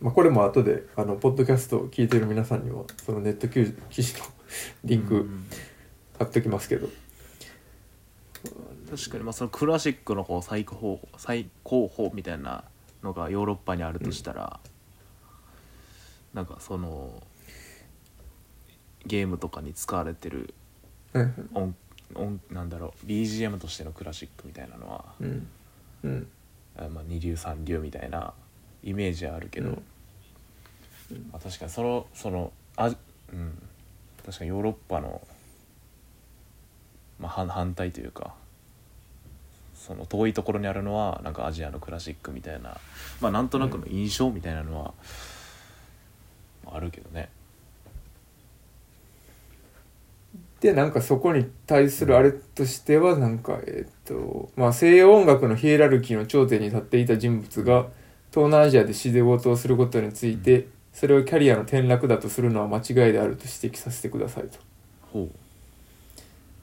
[0.00, 4.26] まあ、これも後であのポッドキャストを聞いてる皆さんにはそのネット記事記事の
[4.84, 5.46] リンクうん。
[6.18, 6.88] 貼っときますけど、
[8.90, 12.64] 確かにまあそのクラシックのこう最高最高峰みたいな
[13.04, 14.58] のがヨーロッパにあるとしたら、
[16.34, 17.22] なんかその
[19.06, 20.54] ゲームとかに使われてる
[21.14, 21.50] うん。
[21.54, 21.74] 音
[22.14, 23.06] 音なんだろう。
[23.06, 25.46] BGM としてのクラシックみたいなのは、うん。
[26.04, 26.28] うん。
[26.76, 28.32] あまあ、二流三流みたいな
[28.82, 29.82] イメージはあるけど、うん。
[31.32, 32.88] まあ、確かにそのそのあ、
[33.32, 33.62] うん、
[34.24, 35.20] 確かにヨーロッパの、
[37.18, 38.34] まあ、反反対というか
[39.74, 42.76] その遠いところにあるのはなんかアジアのクラシックみたいな
[43.20, 44.94] まあなんとなくの印象みたいなのは、
[46.64, 47.30] まああるけどね。
[50.60, 57.86] でなんかそこに対するあれとしてはなんかえっとまあ西洋音楽のヒエラルキーの頂点に立っていた人物が
[58.30, 64.58] 東南アジアで仕事をすることについてそれをキャリアの転落だとするのは間違いであると指摘させてくださいと。
[65.12, 65.28] ほ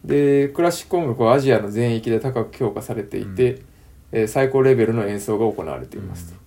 [0.03, 3.61] でクラシック音楽はアジアの全域で高く評価されていて、
[4.11, 6.39] えー最高レベルの演奏が行われていますと。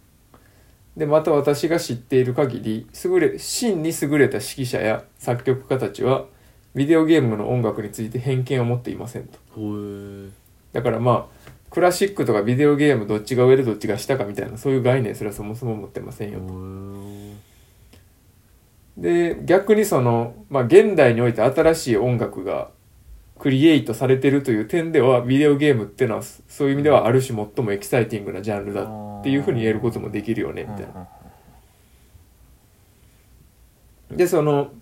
[0.96, 6.26] でまた私が知っている限り優れ真に優れた指揮者や作曲家たちは
[6.74, 9.38] ビデオゲームの音楽について偏見を持っていませんと。
[10.72, 16.54] だからまあクラシックとかビデオゲームどっちが上でどっちが下かみたいなそういう概念すらそもそも持ってませんよと。
[18.96, 22.70] で逆にその、まあ、現代において新しい音楽が
[23.38, 31.08] クリエイトされてるという点ではビデオゲームっていうのはそういう意味ではある種最もエキサイティングなジャンルだっていうふうに言えることもできるよねみたいな。
[34.10, 34.72] でその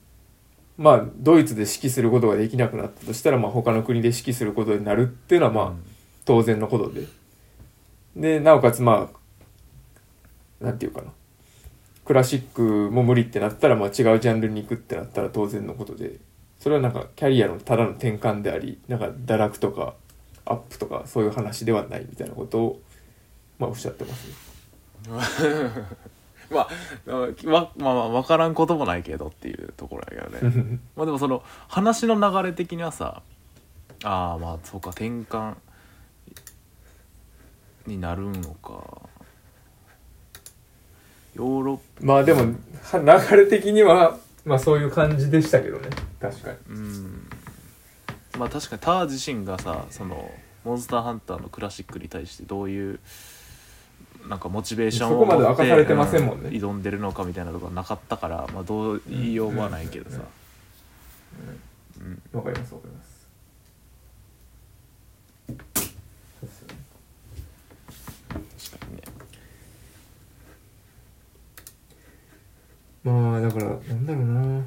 [0.79, 5.73] まあドイツで指揮することができなくなったとしたら、まあ、他の国で指揮することになるっていうのはまあ
[6.25, 7.07] 当然のことで。
[8.17, 9.11] でなおかつま
[10.61, 11.13] あなんていうかな。
[12.05, 12.63] クラシック
[12.93, 16.19] も無理ってなったら、まあ、違うジャンルに行くってなったら当然のことで。
[16.61, 19.95] それはなんかキャリアのただの転換でありなんか堕落とか
[20.45, 22.81] アップとかそういう話ではないみたいなことを、
[23.59, 24.35] まあ、おっしゃってますね。
[26.55, 26.69] ま
[27.09, 27.11] あ
[27.51, 30.79] わまあまあ分からんこともないけどっていうところやけどね。
[30.97, 33.23] まあでもその話の流れ的にはさ
[34.05, 35.55] ああまあそうか転換
[37.87, 38.83] になるのか。
[41.35, 45.89] ヨーロッまあでもは流れ的にはまあそういう感じでしたけどね。
[46.21, 46.57] 確かに。
[46.69, 47.31] うん。
[48.39, 50.31] まあ確かにター自身がさその
[50.65, 53.01] モンスターハンターのクラシックに対してどういう
[54.29, 56.49] なんかモチベーションをそこまで持って明かされてませんもんね。
[56.49, 60.21] う挑んでるのかみたいなとこなかったから、まあ、どう言いようはないけどさ、
[62.01, 62.23] うん。
[62.33, 63.17] わかりますわかります。
[65.49, 65.53] そ
[66.43, 66.75] うっすよね。
[68.69, 69.03] 確かにね。
[73.05, 74.65] まあだからなんだろうな。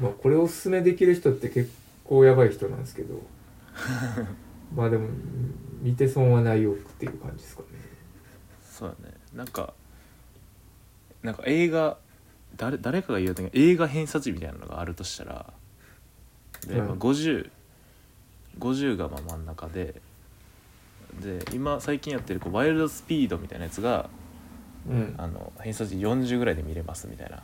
[0.00, 1.70] まあこれをおすすめできる人って結
[2.04, 3.20] 構やばい人なんですけど
[4.74, 5.08] まあでも
[5.80, 7.68] 見て損はないよっていう感じですかね。
[8.62, 9.14] そうだね。
[9.34, 9.74] なんか
[11.22, 11.98] なんか映画
[12.56, 15.46] 誰誰かが言うたけど映画偏差値みたいなのがあるとしたら
[16.66, 17.50] で、うんまあ、5050
[18.58, 20.00] 50がまあ真ん中で
[21.20, 24.08] で今最近やってるこうワイルドスピードみたいなやつが
[24.88, 25.14] うん。
[25.18, 27.42] あの偏差値40ぐらいで見れますみたいな。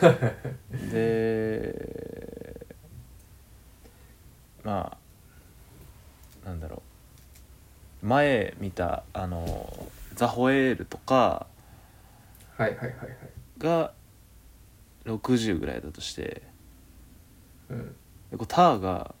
[0.90, 2.66] で
[4.64, 5.01] まあ
[6.44, 6.82] なんだろ
[8.02, 8.06] う。
[8.06, 11.46] 前見たあのザ・ホエールとか
[12.56, 13.18] はいはいはいはい。
[13.58, 13.92] が
[15.04, 16.42] 60ぐらいだとして。
[17.70, 17.94] うん。
[18.30, 19.14] でこうターが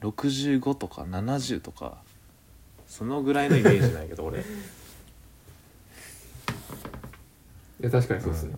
[0.00, 1.98] 65とか70とか。
[2.86, 4.38] そのぐらいのイメージなんやけど俺。
[7.80, 8.54] いや確かにそうですね、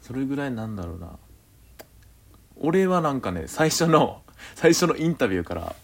[0.00, 1.18] それぐらいなんだろうな
[2.58, 4.22] 俺はなんかね最初の
[4.54, 5.74] 最初のインタビューから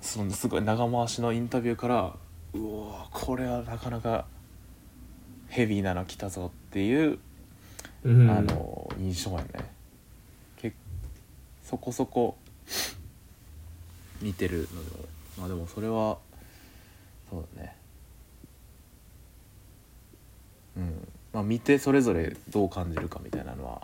[0.00, 2.16] そのすごい長回しのインタビューから
[2.54, 4.26] うおーこれはなかなか
[5.48, 7.18] ヘビーなの来たぞっていう、
[8.04, 8.30] うん。
[8.30, 9.70] あの印象やね。
[10.56, 10.72] け
[11.62, 12.36] そこそこ
[14.22, 16.18] 似てるのでまあでもそれは
[17.30, 17.76] そうだね。
[20.78, 21.08] うん。
[21.34, 23.82] まあ見てそれぞれどう感じるかみたいなのは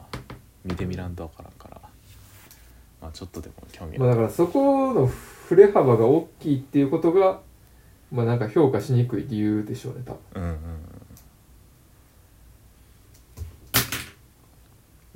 [0.64, 1.77] 見てみらんとわからんから
[3.00, 7.40] まあちょっとでも興味まあだからそこの振れ幅が大きいっていうことが
[8.10, 10.42] まあなんか評価しにくい理由でしょうね多分。
[10.42, 10.58] うんうん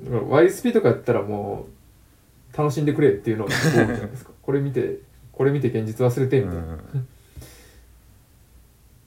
[0.03, 1.67] だから YSP とかやったらも
[2.53, 4.33] う楽しんでくれっていうのが多いじゃないですか。
[4.43, 4.99] これ見て
[5.31, 7.09] これ見て現実忘れてうんみたいな、うん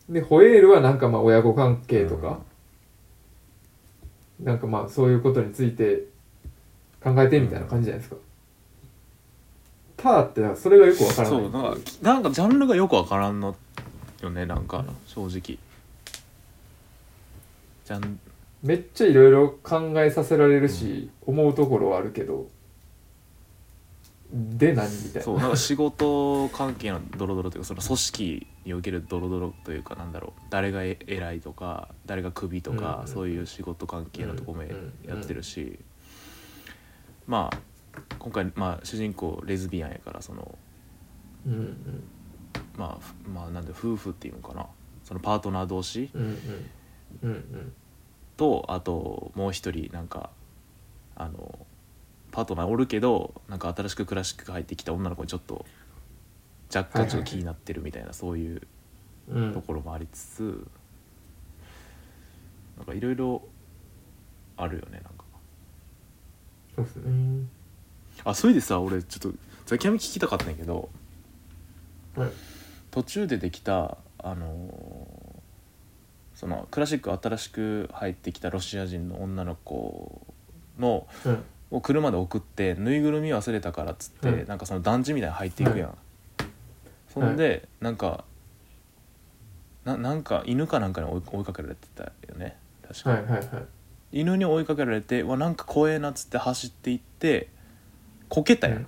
[0.10, 2.40] でホエールはなんかまあ親子関係とか、
[4.40, 6.04] なんかまあそういうことについて
[7.04, 8.18] 考えてみたいな感じじゃないですか。
[10.06, 13.56] ターってそれがよくわからないそうなんかなんかジャンルがよくわからんの
[14.22, 15.40] よねなんか正直。
[15.40, 18.20] ジャン
[18.64, 22.48] めっちゃいろいろ考えさせられるし、思うところはあるけど。
[24.32, 25.22] で何みたいな。
[25.22, 30.42] そうなんか仕事関係のドロドロというかその組織におけるドロドロというかなんだろう。
[30.50, 35.78] 誰が偉いとか誰がクビとか、うんそういう仕事関係のとこもうんやってるし、
[37.28, 37.58] まあ
[38.20, 40.58] 今回、まあ、主人公レズビアンやからその
[41.46, 42.04] うんうん。
[42.78, 44.66] まあふまあなんで夫婦っていうのかな。
[45.04, 46.30] そのパートナー同士うんうん
[47.22, 47.74] うんうん
[48.38, 50.30] とあともう一人なんか
[51.16, 51.60] あの
[52.32, 55.66] パートナーおるけどなんか新しくクラシック入ってきた女の子にちょっと
[56.74, 58.62] 若干ちょっと気になってるみたいな、そういう
[59.30, 59.54] うん。
[59.54, 60.68] ところもありつつ
[62.78, 63.42] なんかいろいろ
[64.58, 65.12] あるよねなんか。
[66.76, 67.46] そうですね
[68.24, 70.90] あそれでさ俺ちょっとザキヤミ聞きたかったんやけど
[72.16, 72.30] はい。
[72.92, 75.36] 途中でできたあのー
[76.36, 80.22] そのクラシック新しく入ってきたロシア人の女の子
[80.78, 81.44] のうん。
[81.72, 84.48] を車で送ってぬいぐるみ忘れたからっつって、うん。
[84.48, 85.98] なんかその団地みたいに入っていくやん、
[87.12, 88.24] そんで、なんか
[89.84, 92.56] ななんか犬かなんかに追い追いかけられてたよね。
[92.88, 93.48] 確か、はいはいはい。
[94.12, 97.48] 犬に追いかけられてわなんか怖えなっつって走っていって
[98.30, 98.86] こけたやん、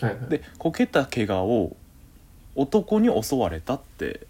[0.00, 0.28] はいはい。
[0.28, 1.76] でこけた怪我を
[2.54, 4.26] 男に襲われたって。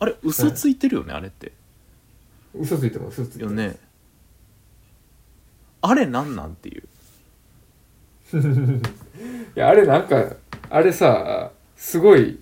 [0.00, 1.52] あれ嘘ついてるよね、あれって。
[2.54, 3.52] 嘘ついてます嘘ついてます。
[3.52, 3.76] よね。
[5.82, 6.82] あれなんなんっていう。
[9.56, 10.34] いやあれなんか
[10.70, 12.40] あれさすごい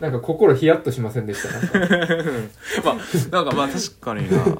[0.00, 1.78] なんか心ヒヤッとしませんでした？
[1.78, 1.94] なんか。
[1.94, 2.08] い
[2.84, 2.96] まあ
[3.30, 4.58] なんかまあ確かにな、うん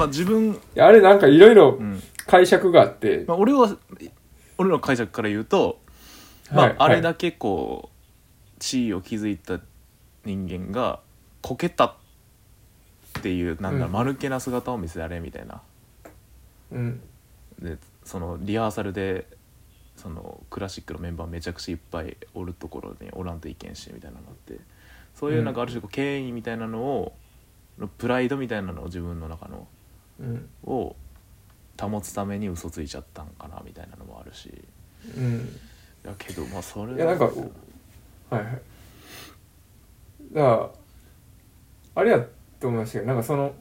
[0.00, 2.02] まあ自分、やあれなんかいろいろうん。
[2.26, 3.76] 解釈があって、まあ、俺は
[4.56, 5.80] 俺の解釈から言うと、
[6.52, 9.58] まあはいあれだけこう地位を築いた
[10.24, 11.00] 人間が
[11.42, 11.94] こけたっ
[13.22, 13.92] ていうなんだろう、うん。
[13.92, 15.60] 丸けな姿を見せられみたいな。
[16.70, 17.00] うん。
[17.58, 19.26] でそのリハーサルで
[19.96, 24.60] そのクラシックのメンバーめちゃくちゃいっぱいおるところにおらんといけんしみたいなのがあって。
[25.16, 27.12] そういうなんかある種こう権威みたいなのを
[27.98, 29.79] プライドみたいなのを自分の中のうん
[30.64, 30.96] を
[31.80, 34.46] 保つために嘘ついちゃったんかなみたいなのもあるし。
[34.46, 34.52] い
[35.16, 35.48] うん。
[36.04, 38.44] やけどまあそれいやなんかはいはい。
[40.32, 40.70] だから
[41.94, 42.26] あれや
[42.58, 43.54] と思いましたけどなんかその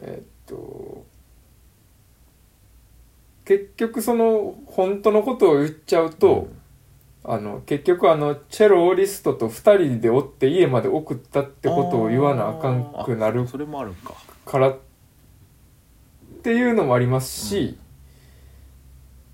[0.00, 1.04] えーっと
[3.44, 6.48] 結局その本当のことを言っちゃうと、
[7.24, 14.14] あの結局あのチェロリストと2人でおって家まで送ったってことを言わなあかんくなるあそれもあるんか。
[14.46, 14.76] から
[16.42, 17.78] っていうのもありますし、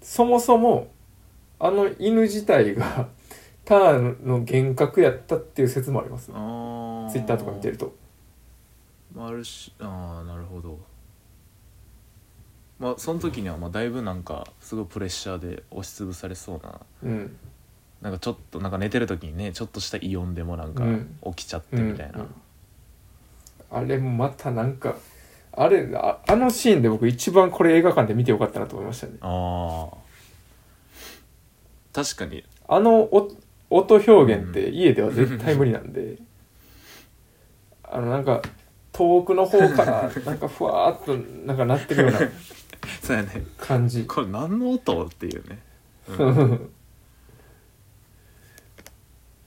[0.03, 0.89] そもそも
[1.59, 3.09] あの犬自体が
[3.65, 6.35] ターンの幻覚やったっていう説もありますね。
[6.37, 7.95] あツイッターとか見てると。
[9.15, 10.79] まああるしああなるほど。
[12.79, 17.37] まあその時にはまあだいぶなんかすごいプレッシャーで押しつぶされそうなうん。
[18.03, 21.19] なんかちょっとなんか寝てる時にねちょっとしたイオンでもなんかうん。
[21.35, 22.35] 起きちゃってみたいな、うんうん。
[23.71, 24.95] あれもまたなんか
[25.61, 29.15] あれああのシーンで僕一番これ映画館で見てよかったなと思いましたね。
[29.21, 29.97] ああ
[31.93, 32.45] 確かに。
[32.69, 33.29] あのお
[33.71, 36.17] 音表現って家では絶対無理なんで、
[37.85, 38.41] あのなんか
[38.93, 41.17] 遠くの方から なんかふわーっと
[41.47, 42.19] なんか鳴ってるような
[43.03, 43.45] そうやね。
[43.59, 44.05] 感じ。
[44.07, 45.59] これ何の音っていうね、
[46.07, 46.71] そうん。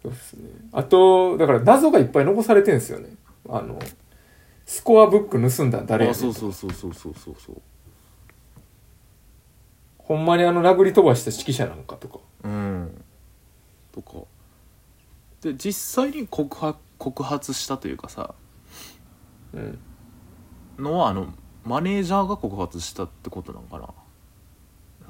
[0.03, 0.49] うっすね。
[0.71, 3.09] あとだから謎がいっぱい残されてるんですよね。
[3.49, 3.79] あの
[4.65, 7.61] スコアブック盗んだん誰やあねんそうそうそうそうそうそうそう。
[9.97, 12.19] ほんまにあの殴り飛ばした指揮者なんかとか。
[12.43, 13.03] うん。
[13.91, 14.11] とか。
[15.41, 18.35] で実際に告白告発したというかさ。
[19.53, 19.79] うん。
[20.77, 23.89] のはあのマネージャーが告発したってことなのかな。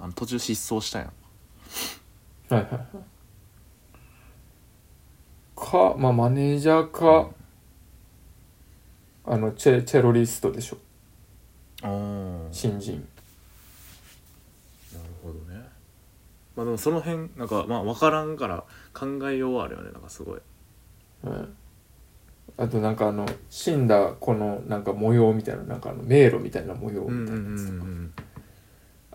[0.01, 1.13] あの途中失踪したやん。
[2.53, 2.87] はいはいはい。
[5.55, 7.29] かまあマネージャーか、
[9.25, 10.77] あのチェチェロリストでしょ。
[11.83, 13.07] ああなる新人
[15.23, 15.61] ほどね。
[16.55, 18.63] まあでもその辺なんかまあ分からんから
[18.93, 19.91] 考えようはあるよね。
[19.91, 20.39] なんかすごい。
[21.23, 21.55] うん。
[22.57, 27.89] あとなんかあの死んだこのなんか模様みたいななんかあの迷路みたいな模様みたいなやつとか、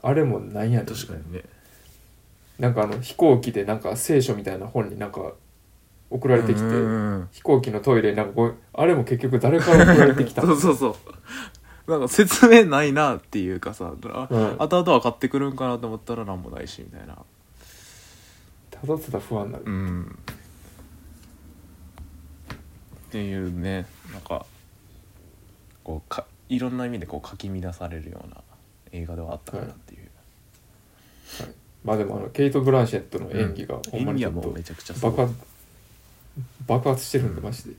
[0.03, 0.87] あれもなんやねん。
[0.87, 1.43] 確かにね。
[2.59, 5.35] なんかあの飛行機でなんか聖書みたいな本になんか
[6.11, 7.29] 送られてきて、うんうんうん。
[7.33, 10.43] 飛行機のトイレになんかこうあれも結局誰から送られてきた？
[10.47, 10.97] そうそうそ
[11.87, 11.91] う。
[11.91, 14.57] なんか説明ないなっていうかさあうん。
[14.59, 17.17] 後々は買ってくるんかなと思ったら何もないしみたいな。
[18.71, 20.19] ただただ不安になる、うん。
[23.07, 24.45] っていうねなんか
[25.85, 28.37] こうかいろんな意味でこうかき乱されるような
[28.93, 30.01] 映画ではあったかなっていう、
[31.41, 31.53] はい、
[31.85, 35.11] まあでもあのケイト・ブランシェットの演技がほんまにちょっと演技はもうめちゃくちゃすごい。
[35.13, 35.35] 爆発
[36.67, 37.75] 爆発してるんでマジで。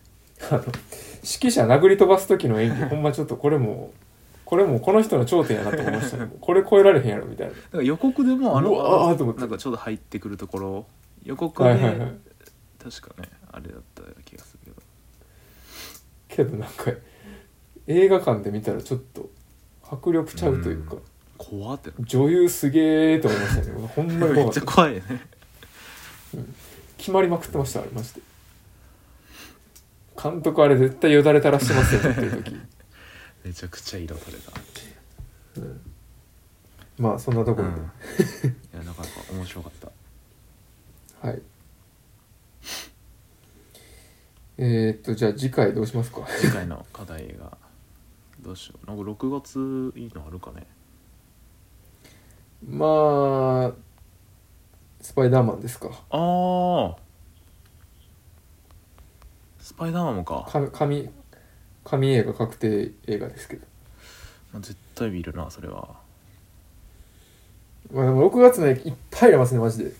[0.50, 0.72] あの指
[1.50, 3.92] 揮者殴り飛ばす時の演技 ほんまちょっとこれも
[4.46, 6.18] これもこの人の頂点やなと思いました。
[6.18, 7.54] ねこれ超えられへんやろみたいな。
[7.54, 9.42] だから予告でもあのうわーと思って。
[9.42, 10.86] なんかちょうど入ってくるところ。
[11.24, 12.18] 予告で、はいはいはい。
[12.82, 14.78] 確かねあれだったような気がするけど。
[16.30, 16.92] けどなんか
[17.88, 19.30] 映画館で見たらちょっと
[19.84, 21.02] 迫力ちゃうというか、うん。
[21.38, 23.88] 怖ってな女優すげえと思いましたね。
[23.88, 25.02] ほんまに めっちゃ怖いね。
[26.98, 28.22] 決まりまくってましたあれマジで
[30.22, 32.56] 監督あれ絶対よだれ垂らしてますよっていう時。
[33.46, 34.52] めちゃくちゃ色取れた。
[36.98, 37.86] まあそんなところで、うん。
[37.86, 37.88] い
[38.74, 39.72] やなかなか面白かっ
[41.22, 41.28] た。
[41.28, 41.42] はい。
[44.60, 46.26] えー、っとじゃあ次回どうしますか？
[46.40, 47.56] 次回の課題が。
[48.40, 48.88] どうしよう。
[48.88, 49.30] なんか6
[49.92, 50.66] 月いいのあるかね？
[52.68, 53.74] まあ
[55.00, 55.90] スパイダーマンですか。
[56.10, 56.96] ああ
[59.68, 61.10] スパイダーマンもか、か神
[61.84, 63.66] 神映画確定映画ですけど、
[64.54, 65.90] まあ、絶対見るなそれは。
[67.92, 69.92] まあ、でも6月のいっぱいありますねマジで。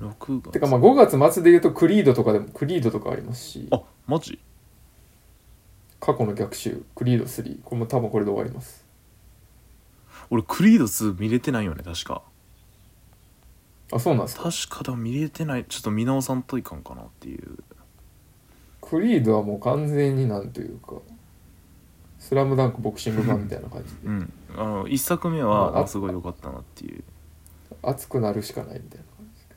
[0.00, 0.52] 6月。
[0.52, 3.66] てかまあ5月末で言うとクリードとかでもクリードとかありますし。
[3.72, 4.38] あマジ？
[5.98, 8.84] 過去の逆襲クリード3これも多分これで終わります。
[10.30, 12.22] 俺クリード2見れてないよね確か。
[13.92, 14.44] あそうなんですか？
[14.44, 15.64] 確かでも見れてない。
[15.64, 17.58] ちょっと見直さんといかんかなっていう
[18.90, 20.94] クリードはもう完全になんというか
[22.18, 23.98] スラムダンクボクシング版みたいな感じで。
[24.04, 24.32] うん。
[24.56, 27.04] あの1作目あはすごい良かったなっていう。
[27.82, 29.48] 熱くなるしかないみたいな感じです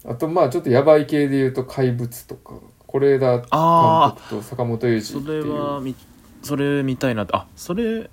[0.00, 2.54] けどあとまあちょっとヤバい系で言うと怪物とか
[2.86, 5.44] 是枝監あ督と坂本龍あそ二っていう。
[5.44, 5.94] れはみ
[6.42, 7.32] それ見たいなって。
[7.36, 8.10] あそれ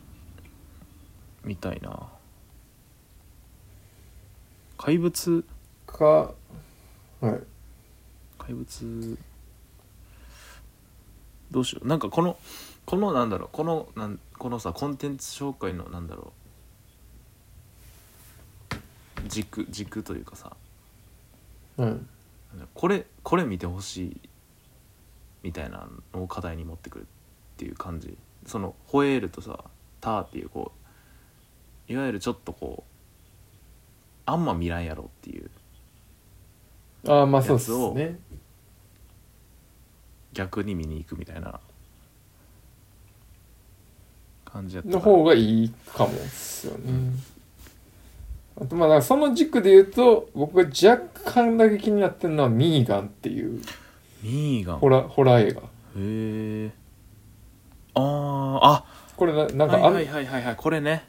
[1.43, 2.07] 見たいな。
[4.77, 5.43] 怪物？
[5.87, 6.31] かは
[7.21, 7.39] い。
[8.37, 9.17] 怪物？
[11.51, 11.87] どうしよう。
[11.87, 12.37] なんかこの
[12.85, 13.49] このなんだろう。
[13.51, 16.33] このなんこのさコンテンツ紹介のなんだろ
[18.71, 19.29] う。
[19.29, 20.55] 軸軸というかさ。
[21.77, 22.09] うん。
[22.73, 24.19] これこれ見てほしい。
[25.43, 27.05] みたいなのを課題に持ってくるっ
[27.57, 28.17] ていう感じ。
[28.45, 29.65] その「ホエール」とさ
[30.01, 30.71] 「ター」っていうこ
[31.89, 32.91] ういわゆるちょっとこう
[34.25, 35.49] あんま見らんやろっていう
[37.07, 38.19] ああまあそうっすね
[40.37, 41.59] 逆に見に行くみたいな
[44.45, 46.93] 感じやったの方がいいかもっすよね、
[48.61, 53.59] あとまあその軸で言うと僕が若干だけ気になってるのは「ミーガン」っていう。
[54.21, 54.77] ミーガン。
[54.77, 55.61] ホラホラー映画。
[55.61, 55.63] へ
[55.97, 56.71] え
[57.95, 58.85] あーあ。
[59.15, 61.07] これななんかア,、はいはいはいはいはいこれね。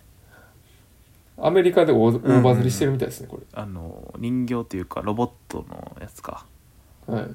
[1.36, 6.46] アメリカで大バズりしてるみたいですねこあの人形っていうかロボットのやつか。
[7.08, 7.28] れはい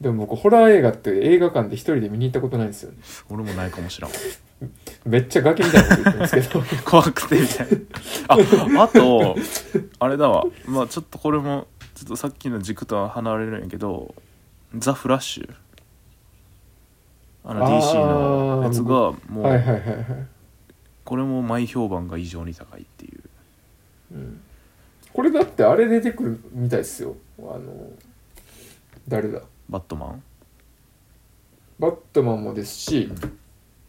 [0.00, 2.98] でも僕ホラー映画って映画館で一人で見に行ったことないんですよね。
[3.30, 4.10] 俺もないかもしらん。
[5.06, 6.62] めっちゃガキみたいなこと言ってますけど。
[6.84, 8.80] 怖くてみたいな。
[8.80, 9.36] ああと
[9.98, 10.44] あれだわ。
[10.66, 14.14] まあちょっとこれもちょっとさっきの軸とは離れるんやけど
[14.76, 15.54] 「ザ・フラッシュ」
[17.42, 20.06] あの DC のやつがもはいうはいはいはい、
[21.04, 23.20] これも前評判が異常に高いっていう。
[24.12, 24.40] うん、
[25.12, 27.16] これだってあれ出てくるみたいですよ。
[27.38, 27.90] あの
[29.08, 29.40] 誰だ？
[29.68, 30.22] バットマン？
[31.78, 33.10] バットマンもですし、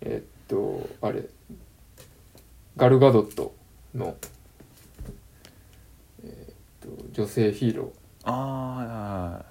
[0.02, 1.24] えーっとあれ
[2.76, 3.56] ガルガドット
[3.96, 4.16] の、
[6.24, 7.90] えーっと女性ヒーロー。
[8.24, 9.46] あ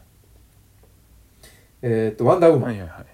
[1.83, 2.99] えーっとワンダーウーマン、あはいはいはい。
[2.99, 3.07] はい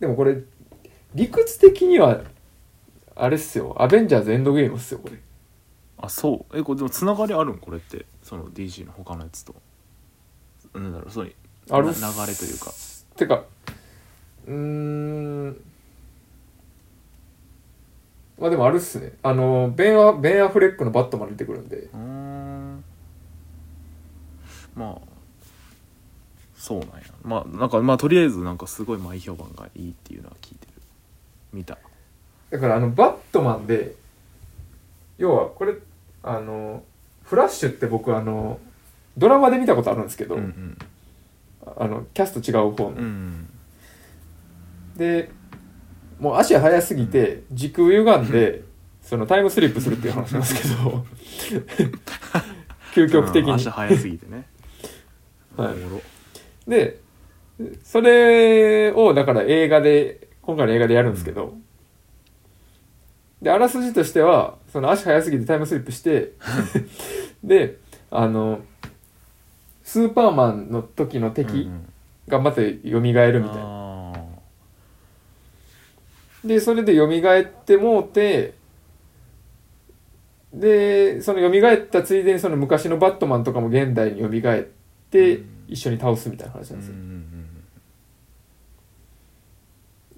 [0.00, 0.36] でもこれ
[1.14, 2.22] 理屈的には
[3.14, 3.76] あれっすよ。
[3.78, 5.16] アベンジャーズエンドゲームっすよこれ。
[5.98, 6.58] あそう。
[6.58, 7.58] えこれでもつながりあるん？
[7.58, 9.54] これってその DC の他のやつと
[10.74, 11.32] なんだろうそう
[11.70, 11.88] ある？
[11.88, 12.72] っな流れというか。
[13.16, 13.44] てか
[14.46, 15.56] うーん。
[18.38, 19.12] まあでもあるっすね。
[19.22, 21.76] あのベンアベン・アフレックのバットマン出てくるんで。
[21.76, 22.84] うーん。
[24.74, 24.98] まあ
[26.56, 27.02] そうなんや。
[27.22, 30.72] まあなんかまあとりあえずなんかすごい前評判がいいっていうのは聞いてる。
[31.52, 31.78] 見た。
[32.50, 33.94] だからあのバットマンで
[35.18, 35.74] 要はこれ
[36.22, 36.82] あの
[37.32, 38.60] フラッシュって僕あの
[39.16, 40.78] ドラマで見たことあるんですけど、うんうん。
[41.78, 43.48] あのキャスト違う方の、うん
[44.98, 45.30] で
[46.20, 48.64] もう足速すぎて時空歪んで
[49.00, 51.06] そのタイムスリップするっていう話なんですけど
[52.94, 53.52] 究極的に。
[53.52, 54.46] うん足早すぎてね。
[55.56, 56.70] はい。
[56.70, 57.00] で
[57.82, 61.54] それをだから映画で今回の映画でやるんですけど、
[63.40, 66.32] であらすじとしてはその足速すぎてタイムスリップして
[67.44, 67.78] で
[68.10, 68.60] あの
[69.82, 71.88] スーパーマンの時のうん敵うん。
[72.28, 72.72] がまた蘇る
[73.02, 74.12] みたいな、あ
[76.44, 78.54] でそれで蘇ってもうて
[80.54, 84.30] でその蘇ったついでにその昔のバットマンとかも現代に蘇っ
[85.10, 85.52] てうん。
[85.68, 86.94] 一緒に倒すみたいな話なんですよ。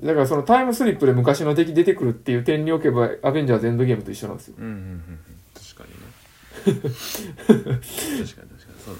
[0.03, 4.57] だからそのタイムスリップで昔の敵出てくるっていう点におけばアベンジャーズエンドゲームと一緒なんですよ。
[4.59, 5.01] うんうんうんうん。
[5.55, 6.14] 確かにね
[6.65, 8.49] 確かに確かに
[8.85, 8.97] その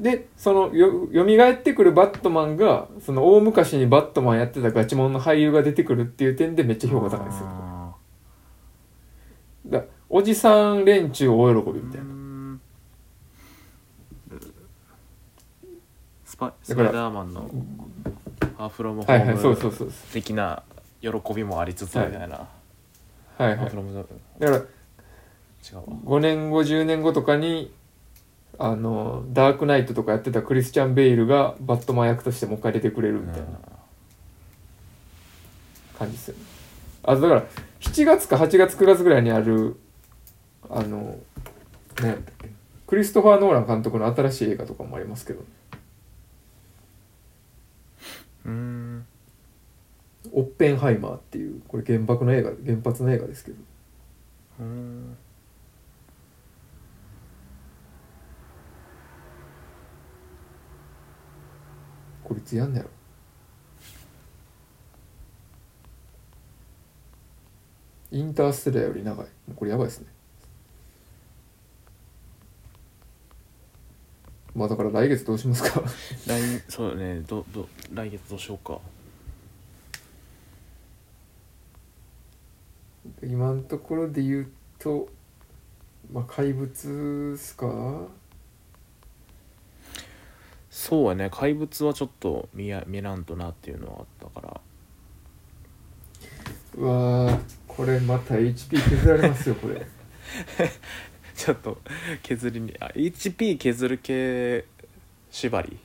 [0.00, 7.46] でそのよ蘇ってくるバットマンがその大昔にバットマンやってたガチモンの俳優が出てくるっていう点でめっちゃ評価高いんですよ。
[7.48, 7.94] あ
[9.66, 12.60] だおじさん連中大喜びーみたいうな、ん。
[16.24, 17.50] スパスパイダーマンの
[18.56, 20.62] ハーフロムホーム的な
[21.02, 22.18] 喜びもありつつみたいな。
[22.18, 22.59] はいはい
[23.56, 24.60] ハーフロムだだから違
[25.72, 27.72] うわ5年後10年後とかに
[28.58, 33.46] あのダークナイトとかやってたクリスチャン・ベイルがバットマン役としてもう一回出てくれるみたいな。
[36.00, 36.40] 感じですよね。
[37.02, 37.44] あだから
[37.80, 39.76] 7月か8月9月ぐらいにある
[40.68, 41.18] あの
[41.98, 42.48] 何やったっけ
[42.86, 45.44] クリストファー・ノーラン監督の新しい映画とかもありますけど
[48.46, 49.06] うん
[50.32, 53.58] 「オッペンハイマー」っていうこれ原爆の映画原発の映画ですけど。
[54.60, 55.16] うん。
[62.22, 62.90] これいつやんねやろ。
[68.12, 69.26] インターステラーより長い。
[69.56, 70.06] これやばいですね。
[74.54, 75.82] まあだから来月どうしますか。
[76.26, 77.20] 来そうだね。
[77.20, 78.80] どど来月どうしようか
[83.30, 84.50] 今のところで言う
[84.80, 85.08] と
[86.12, 88.08] まあ怪物っすか？
[90.68, 94.60] そうやね怪物はちょっと見や見らんとなっていうのはあったから。
[96.76, 99.86] うわーこれまた HP 削られますよこれ。
[101.36, 101.78] ちょっと
[102.24, 104.64] 削りにあ HP 削る系
[105.30, 105.78] 縛り？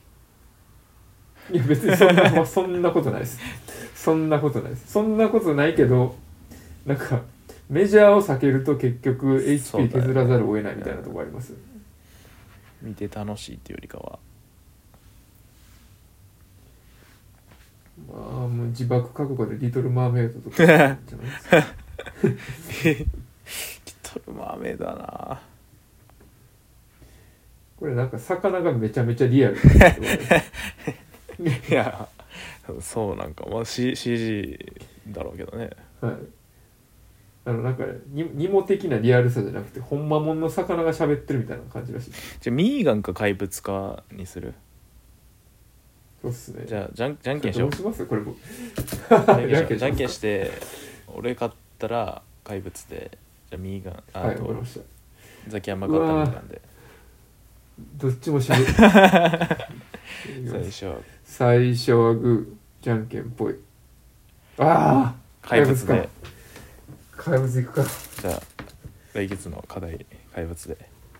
[1.52, 3.38] いや別にそんな、まあ、そんなことないです。
[3.94, 4.90] そんなことないです。
[4.92, 6.16] そんなことないけど
[6.84, 7.22] なんか
[7.68, 11.50] メジャーを避けると結局 HP 削らざるを得ないみたいなとこあります。
[11.50, 11.62] よね
[12.82, 14.18] 見て楽しいっていうよりかは。
[18.08, 21.66] まあもう自爆覚悟でリトル・マーメイドとかじゃないですか。
[22.28, 23.06] リ
[24.02, 25.42] トルマーメイドだな。
[27.78, 29.56] これなんか魚がめちゃめちゃリアル。
[31.40, 32.08] いや
[32.80, 34.58] そうなんかまあ、C、CG
[35.08, 35.70] だろうけどね。
[36.00, 36.35] はい
[37.46, 42.10] あのなんかにニモ的なリアルさじゃなくてほんまもんの魚が喋ってるみたいな感じらしい。
[42.40, 44.52] じゃあミーガンか怪物かにする？
[46.22, 46.64] そうっすね。
[46.66, 47.70] じゃあじゃんじゃんけんしよう。
[47.70, 48.04] どうします？
[48.06, 49.78] これ僕じゃんけんしよう。
[49.78, 50.50] じゃんけんしして
[51.06, 53.16] 俺勝ったら怪物で
[53.48, 54.80] じゃあミーガンあはいと、わかりました。
[55.48, 56.60] ザキヤマ勝ったらミーガンで
[57.96, 58.64] どっちも渋い
[60.50, 60.96] 最初は。
[61.22, 63.54] 最初はグーじゃんけんぽい。
[64.58, 65.14] ああ
[65.46, 66.08] 怪物怪物で
[67.16, 67.84] 怪物いくか。
[68.20, 68.42] じゃあ
[69.14, 70.04] 来月の課題
[70.34, 70.76] 怪物で。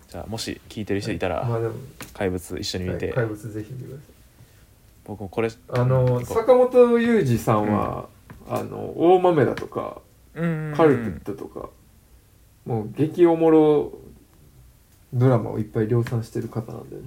[0.09, 1.75] じゃあもし聞いてる人いたら、まあでも
[2.13, 4.07] 怪物一緒に見て、はい怪物ぜひ見てください。
[5.05, 8.09] 僕もこれあの坂本雄二さんは、
[8.49, 10.01] あの大豆だとか
[10.35, 11.71] うんカルテットとか、
[12.65, 13.93] もう激おもろ
[15.13, 17.03] ドラマをいっぱい量産してる方なんでね。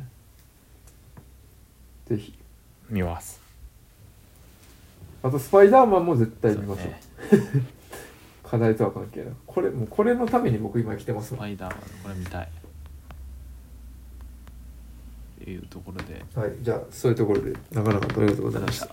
[2.08, 2.38] ぜひ。
[2.90, 3.40] 見ます。
[5.22, 6.86] あとスパイダーマンも絶対見ましょう。
[7.30, 7.66] そうね
[8.50, 9.34] 課題とは関係ない。
[9.46, 11.40] これもうこれのために僕今来てますもん。
[11.40, 12.46] スパイダーマンこれ見たい。
[12.46, 12.48] っ
[15.44, 16.26] ていうところで。
[16.34, 18.84] はいじゃあそういうところでなかなかありがとうございまし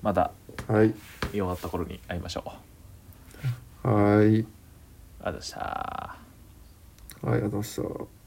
[0.00, 0.32] また。
[0.66, 0.88] たはい。
[0.88, 0.94] 見
[1.32, 2.44] 終わった頃に会いましょ
[3.84, 3.88] う。
[3.88, 4.26] はい。
[4.26, 4.44] ありがとう
[5.24, 5.58] ございました。
[5.58, 8.21] はいありがとうございました